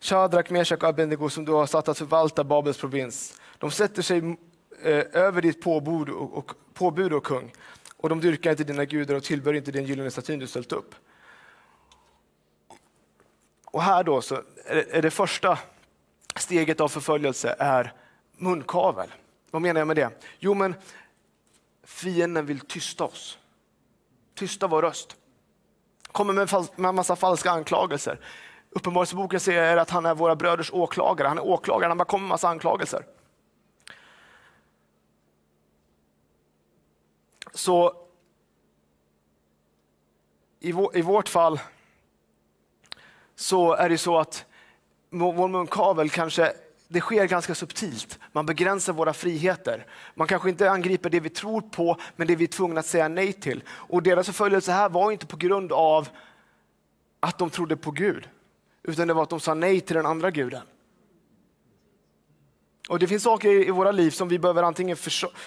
[0.00, 3.40] Shadrach, Meshach och Abednego som du har satt att förvalta Babels provins.
[3.58, 4.36] De sätter sig
[4.84, 7.52] eh, över ditt påbud och, och, påbud och kung
[7.96, 10.94] och de dyrkar inte dina gudar och tillbör inte den gyllene statyn du ställt upp.
[13.64, 14.42] Och här då så
[14.90, 15.58] är det första
[16.36, 17.92] steget av förföljelse är
[18.36, 19.14] munkavel.
[19.50, 20.10] Vad menar jag med det?
[20.38, 20.74] Jo men
[21.84, 23.38] fienden vill tysta oss
[24.34, 25.16] tysta vår röst.
[26.12, 28.20] Kommer med, en massa falska anklagelser.
[28.70, 31.28] Uppenbarelseboken säger att han är våra bröders åklagare.
[31.28, 33.04] Han är åklagare, han bara kommer med massa anklagelser.
[37.52, 38.04] Så
[40.60, 41.60] i, vårt fall
[43.34, 44.44] så är det så att
[45.10, 46.52] vår munkavel kanske
[46.88, 48.18] det sker ganska subtilt.
[48.32, 49.86] Man begränsar våra friheter.
[50.14, 53.08] Man kanske inte angriper det vi tror på, men det vi är tvungna att säga
[53.08, 53.62] nej till.
[53.68, 56.08] Och deras förföljelse här var inte på grund av
[57.20, 58.28] att de trodde på Gud,
[58.82, 60.62] utan det var att de sa nej till den andra guden.
[62.88, 64.96] Och Det finns saker i våra liv som vi behöver antingen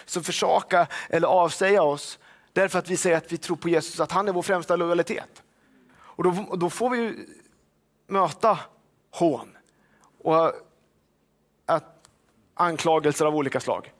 [0.05, 2.19] som försaka eller avsäga oss
[2.53, 5.43] därför att vi säger att vi tror på Jesus, att han är vår främsta lojalitet.
[5.89, 7.27] Och då, då får vi
[8.07, 8.59] möta
[9.11, 9.57] hån
[10.23, 10.53] och
[11.65, 12.09] att,
[12.53, 13.93] anklagelser av olika slag.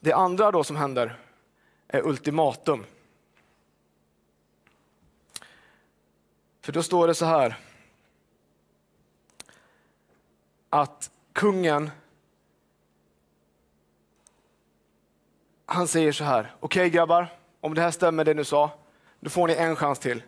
[0.00, 1.18] Det andra då som händer
[1.88, 2.84] är ultimatum.
[6.66, 7.56] För då står det så här
[10.70, 11.90] att kungen
[15.66, 18.70] han säger så här, okej okay, grabbar, om det här stämmer det ni sa,
[19.20, 20.22] då får ni en chans till.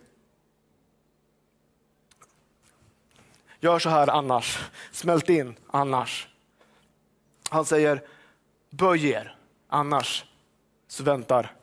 [3.60, 6.28] Gör så här annars, smält in annars.
[7.50, 8.02] Han säger,
[8.70, 9.36] böj er,
[9.68, 10.24] annars
[10.88, 11.56] så väntar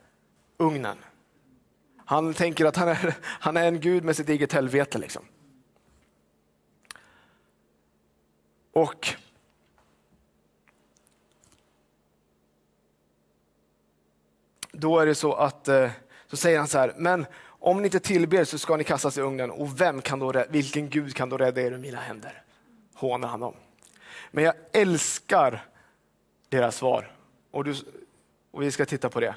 [0.58, 0.98] ugnen.
[2.06, 4.98] Han tänker att han är, han är en gud med sitt eget helvete.
[4.98, 5.26] Liksom.
[8.74, 9.16] Och
[14.72, 15.92] då är det så att eh,
[16.28, 19.22] så säger han så här, men om ni inte tillber så ska ni kastas i
[19.22, 22.44] ugnen och vem kan då, vilken gud kan då rädda er ur mina händer?
[22.94, 23.54] Hånar han dem.
[24.32, 25.66] Men jag älskar
[26.50, 27.12] deras svar
[27.52, 27.76] och, du,
[28.52, 29.36] och vi ska titta på det.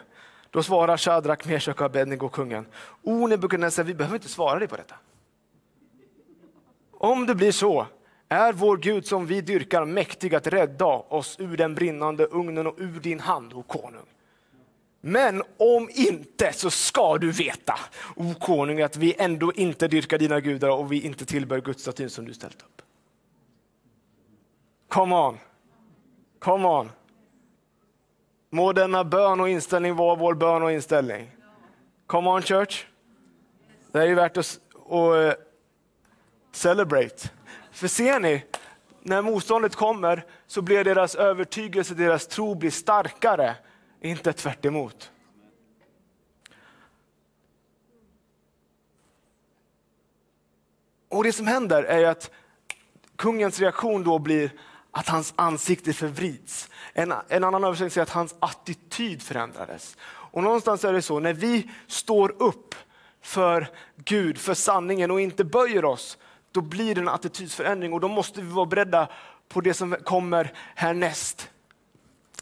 [0.50, 2.66] Då svarar Shadrak, Meshach och Abednego kungen.
[3.02, 4.94] O Nebukadnessar, vi behöver inte svara dig på detta.
[6.92, 7.86] Om det blir så
[8.28, 12.74] är vår Gud som vi dyrkar mäktig att rädda oss ur den brinnande ugnen och
[12.78, 14.06] ur din hand, o konung.
[15.00, 17.78] Men om inte så ska du veta,
[18.16, 22.24] o konung, att vi ändå inte dyrkar dina gudar och vi inte tillber gudstatyn som
[22.24, 22.82] du ställt upp.
[24.88, 25.38] Come on.
[26.38, 26.90] Come on.
[28.50, 31.30] Må denna bön och inställning vara vår bön och inställning.
[32.06, 32.86] Come on church.
[33.92, 35.34] Det är ju värt att, och, eh,
[36.52, 37.30] celebrate.
[37.72, 38.44] För ser ni,
[39.02, 43.56] när motståndet kommer så blir deras övertygelse, deras tro blir starkare
[44.00, 45.10] inte tvärt emot.
[51.08, 52.30] Och Det som händer är att
[53.16, 54.50] kungens reaktion då blir
[54.90, 56.68] att hans ansikte förvrids.
[56.92, 59.96] En, en annan översättning säger att hans attityd förändrades.
[60.04, 62.74] Och någonstans är det så, när vi står upp
[63.20, 66.18] för Gud, för sanningen och inte böjer oss,
[66.52, 69.08] då blir det en attitydsförändring och då måste vi vara beredda
[69.48, 71.50] på det som kommer härnäst.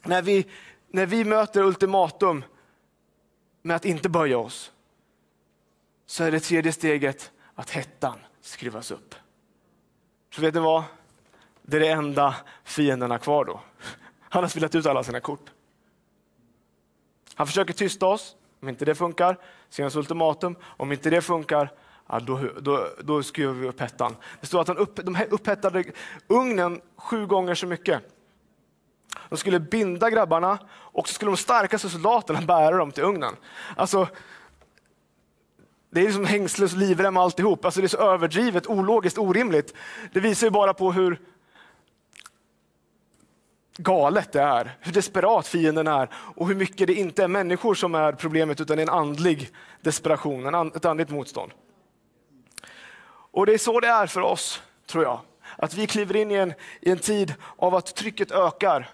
[0.03, 0.47] När vi
[0.89, 2.45] när vi möter ultimatum
[3.63, 4.73] med att inte böja oss,
[6.07, 9.15] så är det tredje steget att hettan skruvas upp.
[10.35, 10.85] Så vet ni vad?
[11.69, 13.61] Det är det enda fienden har kvar då.
[14.21, 15.51] Han har spelat ut alla sina kort.
[17.35, 18.37] Han försöker tysta oss.
[18.63, 19.37] Om inte det funkar,
[19.69, 20.57] ser hans ultimatum.
[20.63, 21.73] Om inte det funkar,
[22.09, 24.17] ja, då, då, då skruvar vi upp hettan.
[24.41, 25.85] Det står att han upp, de upphettade
[26.29, 28.03] ugnen sju gånger så mycket.
[29.29, 33.35] De skulle binda grabbarna och så skulle de starkaste soldaterna bära dem till ugnen.
[33.77, 34.09] Alltså,
[35.91, 37.65] det är liksom hängsles och livrem alltihop.
[37.65, 39.75] Alltså det är så överdrivet, ologiskt, orimligt.
[40.13, 41.21] Det visar ju bara på hur
[43.77, 47.95] galet det är, hur desperat fienden är och hur mycket det inte är människor som
[47.95, 51.53] är problemet utan en andlig desperation, ett andligt motstånd.
[53.09, 55.21] Och det är så det är för oss, tror jag.
[55.57, 58.91] Att vi kliver in i en, i en tid av att trycket ökar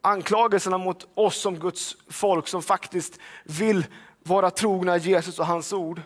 [0.00, 3.86] anklagelserna mot oss som Guds folk som faktiskt vill
[4.22, 6.02] vara trogna Jesus och hans ord.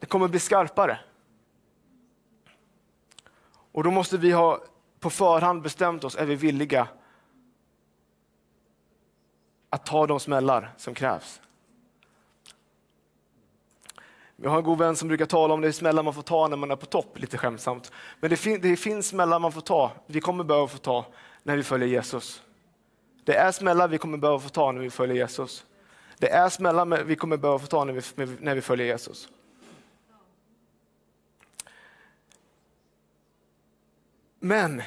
[0.00, 0.98] Det kommer bli skarpare.
[3.72, 4.60] Och då måste vi ha
[5.00, 6.88] på förhand bestämt oss, är vi villiga
[9.70, 11.40] att ta de smällar som krävs?
[14.36, 16.48] Jag har en god vän som brukar tala om det är smällar man får ta
[16.48, 17.92] när man är på topp, lite skämtsamt.
[18.20, 21.06] Men det, fin det finns smällar man får ta, vi kommer behöva få ta
[21.42, 22.42] när vi följer Jesus.
[23.24, 25.64] Det är smällar vi kommer behöva få ta när vi följer Jesus.
[26.18, 29.28] Det är smällar vi kommer behöva få ta när vi, när vi följer Jesus.
[34.38, 34.82] Men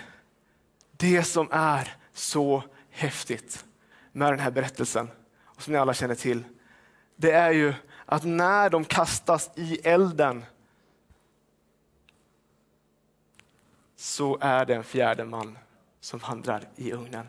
[0.92, 3.66] det som är så häftigt
[4.12, 5.10] med den här berättelsen,
[5.44, 6.44] och som ni alla känner till,
[7.16, 7.74] det är ju
[8.06, 10.46] att när de kastas i elden
[13.96, 15.58] så är det en fjärde man
[16.00, 17.28] som vandrar i ugnen.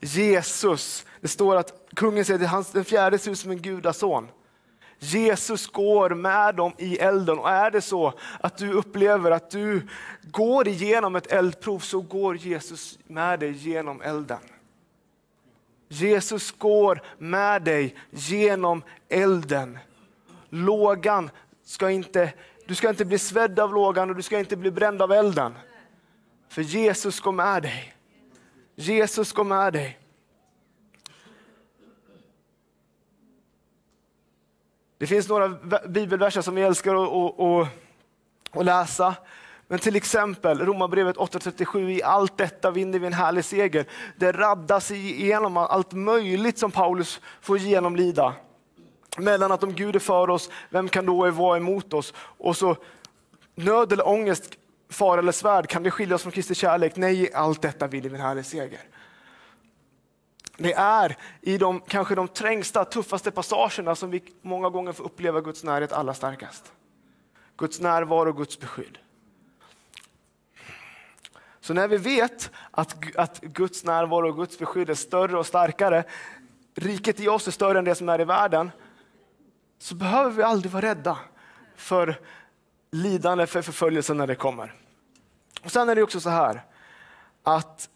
[0.00, 4.28] Jesus, det står att kungen säger att den fjärde ser ut som en gudason.
[5.02, 9.88] Jesus går med dem i elden och är det så att du upplever att du
[10.22, 14.38] går igenom ett eldprov så går Jesus med dig genom elden.
[15.88, 19.78] Jesus går med dig genom elden.
[20.48, 21.30] Lågan
[21.64, 22.32] ska inte,
[22.66, 25.54] du ska inte bli svedd av lågan och du ska inte bli bränd av elden.
[26.48, 27.94] För Jesus går med dig.
[28.74, 29.99] Jesus går med dig.
[35.00, 35.48] Det finns några
[35.88, 37.68] bibelverser som vi älskar att, att,
[38.58, 39.14] att läsa.
[39.68, 43.84] Men till exempel Romarbrevet 8.37, i allt detta vinner vi en härlig seger.
[44.16, 48.34] Det raddas igenom allt möjligt som Paulus får genomlida.
[49.18, 52.14] Mellan att om Gud är för oss, vem kan då vara emot oss?
[52.16, 52.76] Och så
[53.54, 54.52] nöd eller ångest,
[54.90, 56.96] fara eller svärd, kan det skilja oss från Kristi kärlek?
[56.96, 58.80] Nej, i allt detta vinner vi en härlig seger.
[60.62, 65.40] Det är i de kanske de trängsta, tuffaste passagerna som vi många gånger får uppleva
[65.40, 66.72] Guds närhet allra starkast.
[67.56, 68.98] Guds närvaro och Guds beskydd.
[71.60, 76.04] Så när vi vet att, att Guds närvaro och Guds beskydd är större och starkare,
[76.74, 78.70] riket i oss är större än det som är i världen,
[79.78, 81.18] så behöver vi aldrig vara rädda
[81.76, 82.20] för
[82.90, 84.74] lidande, för förföljelse när det kommer.
[85.64, 86.62] Och Sen är det också så här
[87.42, 87.88] att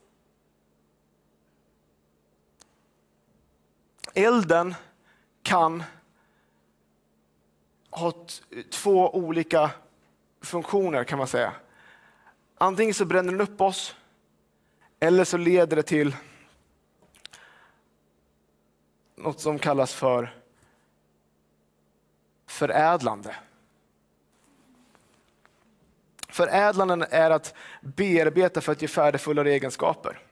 [4.14, 4.74] elden
[5.42, 5.82] kan
[7.90, 8.12] ha
[8.70, 9.70] två olika
[10.40, 11.52] funktioner kan man säga.
[12.58, 13.96] Antingen så bränner den upp oss
[15.00, 16.16] eller så leder det till
[19.16, 20.34] något som kallas för
[22.46, 23.36] förädlande.
[26.28, 30.23] Förädlanden är att bearbeta för att ge färdigfullare egenskaper.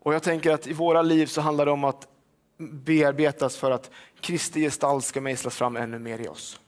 [0.00, 2.08] Och jag tänker att i våra liv så handlar det om att
[2.56, 3.90] bearbetas för att
[4.20, 6.60] Kristi gestalt ska mejslas fram ännu mer i oss.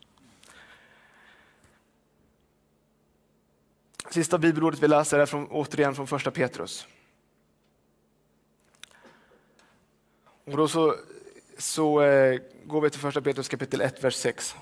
[4.11, 6.87] Sista bibelordet vi läser är från, återigen från första Petrus.
[10.45, 10.97] Och då så,
[11.59, 14.57] så eh, går vi till första Petrus kapitel 1, vers 6.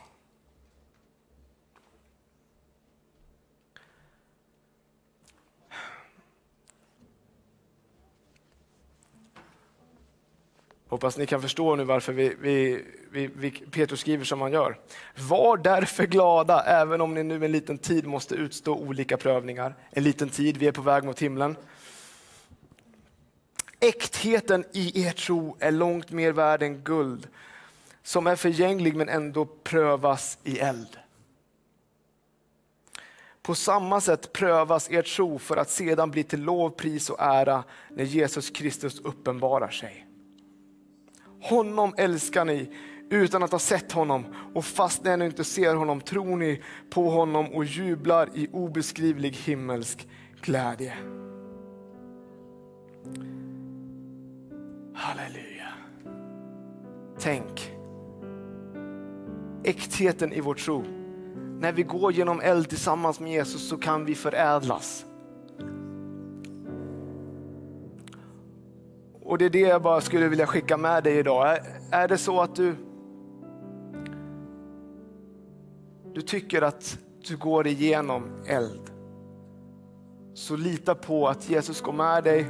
[10.91, 14.79] Hoppas ni kan förstå nu varför vi, vi, vi, vi, Petrus skriver som han gör.
[15.29, 19.75] Var därför glada, även om ni nu en liten tid måste utstå olika prövningar.
[19.91, 21.57] En liten tid, vi är på väg mot himlen.
[23.81, 27.29] Äktheten i er tro är långt mer värd än guld,
[28.03, 30.99] som är förgänglig men ändå prövas i eld.
[33.43, 37.65] På samma sätt prövas er tro för att sedan bli till lov, pris och ära
[37.91, 40.07] när Jesus Kristus uppenbarar sig.
[41.41, 42.71] Honom älskar ni
[43.11, 44.25] utan att ha sett honom
[44.55, 49.33] och fast ni ännu inte ser honom tror ni på honom och jublar i obeskrivlig
[49.33, 50.09] himmelsk
[50.41, 50.95] glädje.
[54.95, 55.69] Halleluja.
[57.19, 57.73] Tänk
[59.65, 60.85] äktheten i vår tro.
[61.61, 65.05] När vi går genom eld tillsammans med Jesus så kan vi förädlas.
[69.31, 71.51] Och det är det jag bara skulle vilja skicka med dig idag.
[71.51, 72.75] Är, är det så att du,
[76.15, 78.91] du tycker att du går igenom eld,
[80.35, 82.47] så lita på att Jesus går med dig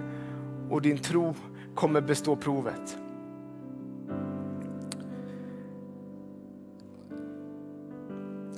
[0.71, 1.35] och din tro
[1.75, 2.99] kommer bestå provet.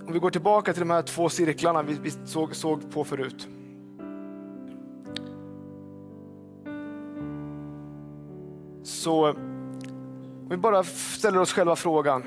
[0.07, 3.49] Om vi går tillbaka till de här två cirklarna vi, vi såg, såg på förut.
[9.03, 12.22] Så om vi bara ställer oss själva frågan.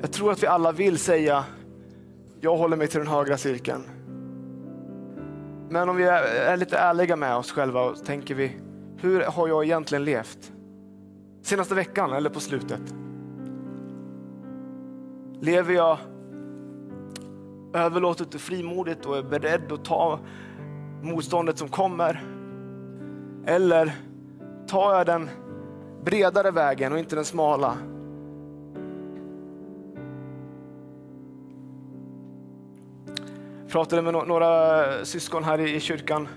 [0.00, 1.44] Jag tror att vi alla vill säga,
[2.40, 3.82] jag håller mig till den högra cirkeln.
[5.68, 8.56] Men om vi är lite ärliga med oss själva och tänker vi,
[8.96, 10.52] hur har jag egentligen levt?
[11.42, 12.94] Senaste veckan eller på slutet?
[15.40, 15.98] Lever jag
[17.74, 20.18] överlåtet och frimodigt och är beredd att ta
[21.02, 22.22] motståndet som kommer?
[23.46, 24.11] Eller
[24.72, 25.30] tar jag den
[26.04, 27.76] bredare vägen och inte den smala?
[33.62, 36.28] Jag pratade med några syskon här i kyrkan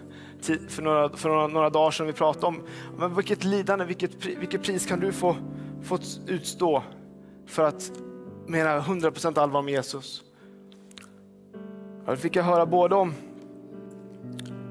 [0.69, 2.07] för några, för några, några dagar sedan.
[2.07, 2.63] Vi pratade om
[2.97, 5.36] men vilket lidande, vilket, vilket pris kan du få,
[5.83, 6.83] få utstå
[7.45, 7.91] för att
[8.47, 10.23] mena 100% allvar med Jesus?
[12.05, 13.13] Då fick jag höra både om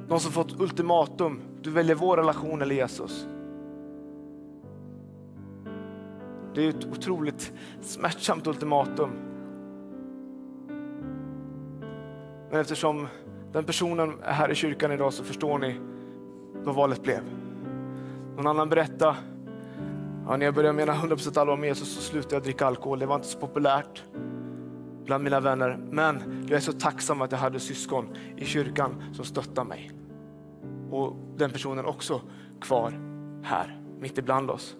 [0.09, 1.41] Någon som fått ultimatum.
[1.63, 3.27] Du väljer vår relation eller Jesus.
[6.55, 9.11] Det är ett otroligt smärtsamt ultimatum.
[12.51, 13.09] Men eftersom
[13.53, 15.81] den personen är här i kyrkan idag så förstår ni
[16.65, 17.21] vad valet blev.
[18.37, 19.17] Någon annan berättade,
[20.27, 22.99] ja, när jag började mena 100% allvar med Jesus så slutade jag dricka alkohol.
[22.99, 24.05] Det var inte så populärt
[25.05, 25.79] bland mina vänner.
[25.91, 29.91] Men jag är så tacksam att jag hade syskon i kyrkan som stöttade mig.
[30.91, 32.21] Och den personen också
[32.61, 32.93] kvar
[33.43, 34.77] här, mitt ibland oss.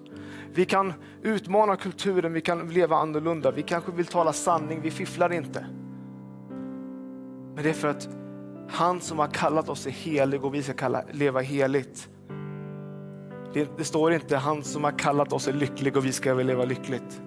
[0.53, 0.93] Vi kan
[1.23, 5.67] utmana kulturen, vi kan leva annorlunda, vi kanske vill tala sanning, vi fifflar inte.
[7.55, 8.09] Men det är för att
[8.69, 12.09] han som har kallat oss är helig och vi ska kalla, leva heligt.
[13.53, 16.65] Det, det står inte han som har kallat oss är lycklig och vi ska leva
[16.65, 17.23] lyckligt.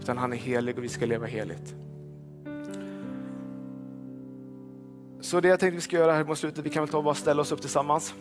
[0.00, 1.74] Utan han är helig och vi ska leva heligt.
[5.20, 7.04] Så det jag tänkte vi ska göra här mot slutet, vi kan väl ta och
[7.04, 8.14] bara ställa oss upp tillsammans.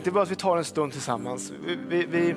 [0.00, 1.52] Tänkte bara att vi tar en stund tillsammans.
[1.66, 2.34] Vi, vi, vi...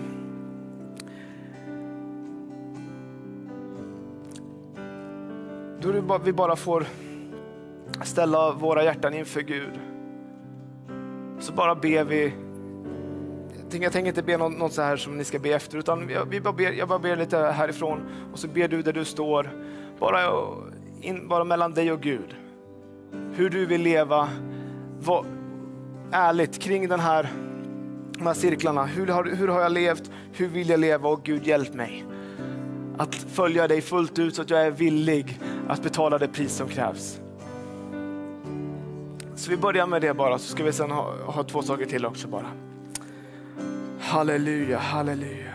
[5.81, 6.85] Då vi bara får
[8.03, 9.79] ställa våra hjärtan inför Gud.
[11.39, 12.33] Så bara ber vi.
[13.71, 16.41] Jag tänker inte be något, något så här som ni ska be efter, utan vi
[16.41, 17.99] bara ber, jag bara ber lite härifrån
[18.33, 19.49] och så ber du där du står.
[19.99, 20.19] Bara,
[21.01, 22.35] in, bara mellan dig och Gud.
[23.33, 24.29] Hur du vill leva.
[24.99, 25.25] Vad,
[26.11, 27.29] ärligt kring den här,
[28.17, 28.85] de här cirklarna.
[28.85, 30.11] Hur har, hur har jag levt?
[30.33, 31.09] Hur vill jag leva?
[31.09, 32.05] Och Gud hjälp mig
[32.97, 36.67] att följa dig fullt ut så att jag är villig att betala det pris som
[36.67, 37.19] krävs.
[39.35, 42.05] Så vi börjar med det bara, så ska vi sen ha, ha två saker till
[42.05, 42.47] också bara.
[43.99, 45.52] Halleluja, halleluja.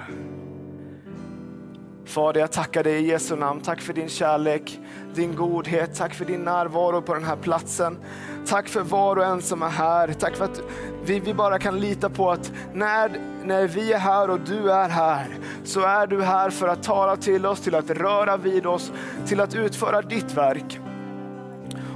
[2.09, 3.61] Fader, jag tackar dig i Jesu namn.
[3.61, 4.81] Tack för din kärlek,
[5.15, 5.95] din godhet.
[5.95, 7.99] Tack för din närvaro på den här platsen.
[8.47, 10.13] Tack för var och en som är här.
[10.13, 10.63] Tack för att
[11.05, 14.89] vi, vi bara kan lita på att när, när vi är här och du är
[14.89, 18.93] här, så är du här för att tala till oss, till att röra vid oss,
[19.27, 20.81] till att utföra ditt verk.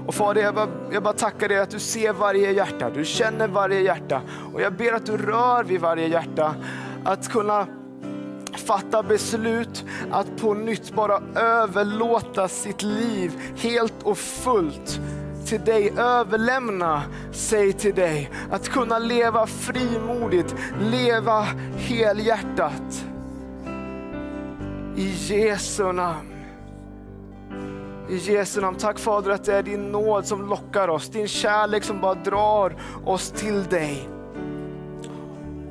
[0.06, 3.48] Och Fader, jag bara, jag bara tackar dig att du ser varje hjärta, du känner
[3.48, 4.22] varje hjärta.
[4.54, 6.54] Och jag ber att du rör vid varje hjärta.
[7.04, 7.66] Att kunna
[8.56, 15.00] fatta beslut att på nytt bara överlåta sitt liv helt och fullt
[15.46, 18.30] till dig, överlämna sig till dig.
[18.50, 21.46] Att kunna leva frimodigt, leva
[21.76, 23.06] helhjärtat.
[24.96, 26.32] I Jesu namn.
[28.08, 28.76] I Jesu namn.
[28.76, 32.76] Tack Fader att det är din nåd som lockar oss, din kärlek som bara drar
[33.04, 34.08] oss till dig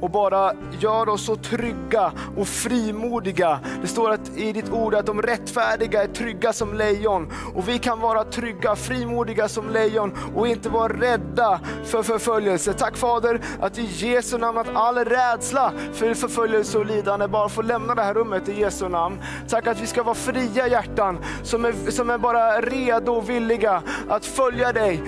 [0.02, 3.60] och bara gör oss så trygga och frimodiga.
[3.82, 7.32] Det står att i ditt ord att de rättfärdiga är trygga som lejon.
[7.56, 12.74] Och vi kan vara trygga, frimodiga som lejon och inte vara rädda för förföljelse.
[12.74, 17.64] Tack Fader att i Jesu namn att all rädsla för förföljelse och lidande bara får
[17.64, 19.22] lämna det här rummet i Jesu namn.
[19.50, 23.82] Tack att vi ska vara fria hjärtan som är, som är bara redo och villiga
[24.10, 25.04] att följa dig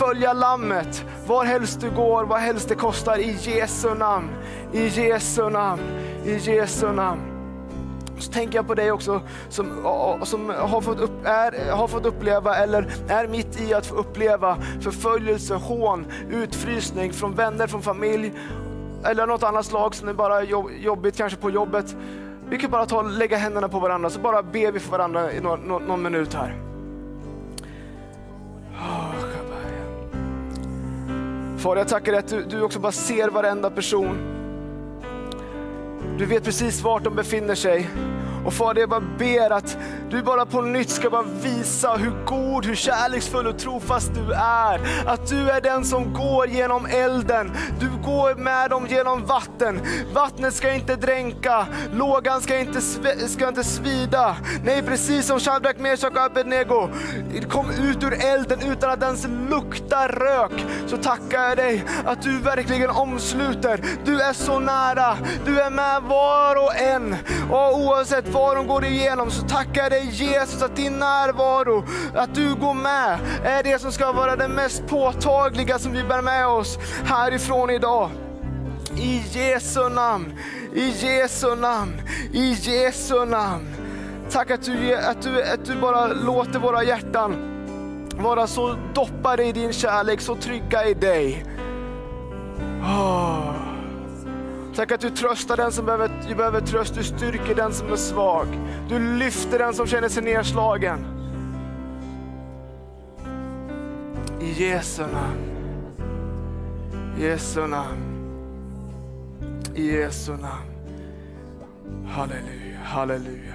[0.00, 4.28] följa lammet var helst du går, vad helst det kostar i Jesu namn.
[4.72, 5.82] I Jesu namn,
[6.24, 7.20] i Jesu namn.
[8.18, 9.66] Så tänker jag på dig också som,
[10.22, 14.56] som har, fått upp, är, har fått uppleva eller är mitt i att få uppleva
[14.80, 18.32] förföljelse, hån, utfrysning från vänner, från familj
[19.04, 20.42] eller något annat slag som är bara
[20.80, 21.96] jobbigt, kanske på jobbet.
[22.48, 25.40] Vi kan bara ta, lägga händerna på varandra så bara ber vi för varandra i
[25.40, 26.54] någon, någon, någon minut här.
[31.60, 34.18] Far, jag tackar dig att du, du också bara ser varenda person.
[36.18, 37.88] Du vet precis vart de befinner sig.
[38.44, 39.78] Och Fader, jag bara ber att
[40.10, 44.80] du bara på nytt ska bara visa hur god, hur kärleksfull och trofast du är.
[45.06, 47.52] Att du är den som går genom elden.
[47.80, 49.80] Du går med dem genom vatten.
[50.14, 52.80] Vattnet ska inte dränka, lågan ska inte,
[53.28, 54.36] ska inte svida.
[54.64, 56.88] Nej, precis som Shadrach, Meshach och Abednego
[57.48, 60.66] kom ut ur elden utan att ens lukta rök.
[60.86, 63.80] Så tackar jag dig att du verkligen omsluter.
[64.04, 65.16] Du är så nära.
[65.44, 67.16] Du är med var och en.
[67.50, 72.34] Och oavsett vad de går igenom så tackar jag dig Jesus att din närvaro, att
[72.34, 76.46] du går med, är det som ska vara det mest påtagliga som vi bär med
[76.46, 78.10] oss härifrån idag.
[78.96, 80.38] I Jesu namn,
[80.74, 82.02] i Jesu namn,
[82.32, 83.68] i Jesu namn.
[84.30, 87.36] Tack att du, att du, att du bara låter våra hjärtan
[88.22, 91.44] vara så doppade i din kärlek, så trygga i dig.
[92.82, 93.29] Oh.
[94.80, 97.96] Tack att du tröstar den som behöver, du behöver tröst, du styrker den som är
[97.96, 98.46] svag.
[98.88, 100.98] Du lyfter den som känner sig nedslagen.
[104.40, 105.38] I Jesu namn.
[107.18, 107.98] Jesu namn.
[109.74, 110.70] I Jesu namn.
[112.08, 113.54] Halleluja, halleluja.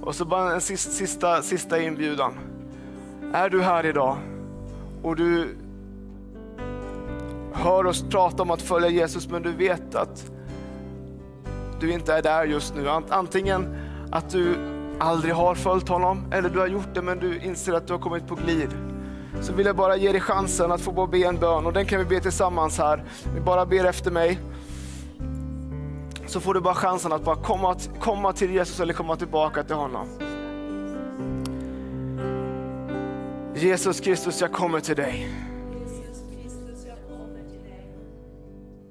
[0.00, 2.32] Och så bara en sista, sista inbjudan.
[3.32, 4.16] Är du här idag
[5.02, 5.56] och du
[7.54, 10.30] hör oss prata om att följa Jesus men du vet att
[11.80, 12.88] du inte är där just nu.
[13.08, 13.76] Antingen
[14.10, 14.56] att du
[14.98, 18.00] aldrig har följt honom eller du har gjort det men du inser att du har
[18.00, 18.68] kommit på glid.
[19.40, 21.86] Så vill jag bara ge dig chansen att få bara be en bön och den
[21.86, 23.04] kan vi be tillsammans här.
[23.34, 24.38] Vi bara ber efter mig.
[26.26, 29.76] Så får du bara chansen att bara komma, komma till Jesus eller komma tillbaka till
[29.76, 30.06] honom.
[33.54, 35.28] Jesus Kristus, jag kommer till dig.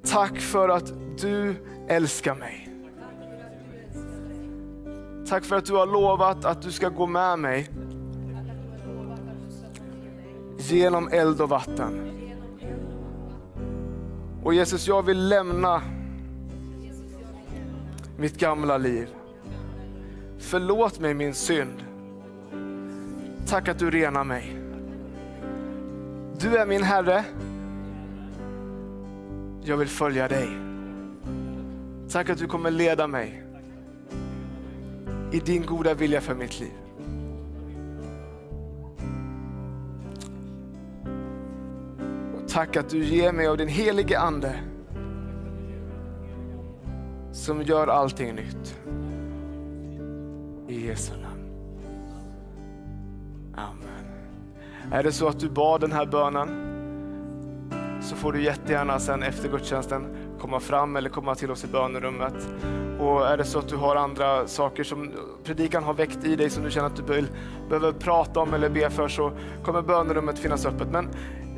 [0.04, 1.56] Tack för att du
[1.88, 2.68] älskar mig.
[5.28, 7.70] Tack för att du har lovat att du ska gå med mig
[10.58, 12.12] genom eld och vatten.
[14.44, 15.82] Och Jesus, jag vill lämna
[18.18, 19.08] mitt gamla liv.
[20.38, 21.84] Förlåt mig min synd.
[23.48, 24.58] Tack att du renar mig.
[26.40, 27.26] Du är min Herre.
[29.64, 30.50] Jag vill följa dig.
[32.10, 33.44] Tack att du kommer leda mig
[35.32, 36.72] i din goda vilja för mitt liv.
[42.36, 44.60] Och tack att du ger mig av din helige Ande
[47.32, 48.80] som gör allting nytt.
[50.68, 51.52] I Jesu namn.
[53.56, 54.06] Amen.
[54.92, 56.71] Är det så att du bad den här bönen
[58.22, 60.08] får du jättegärna sen efter gudstjänsten
[60.40, 62.34] komma fram eller komma till oss i bönerummet.
[63.00, 65.12] Och är det så att du har andra saker som
[65.44, 67.28] predikan har väckt i dig som du känner att du
[67.70, 69.32] behöver prata om eller be för så
[69.64, 70.88] kommer bönerummet finnas öppet.
[70.92, 71.06] Men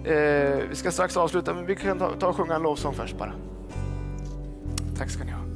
[0.06, 3.18] eh, vi ska strax avsluta men vi kan ta, ta och sjunga en lovsång först
[3.18, 3.34] bara.
[4.98, 5.53] Tack ska ni ha.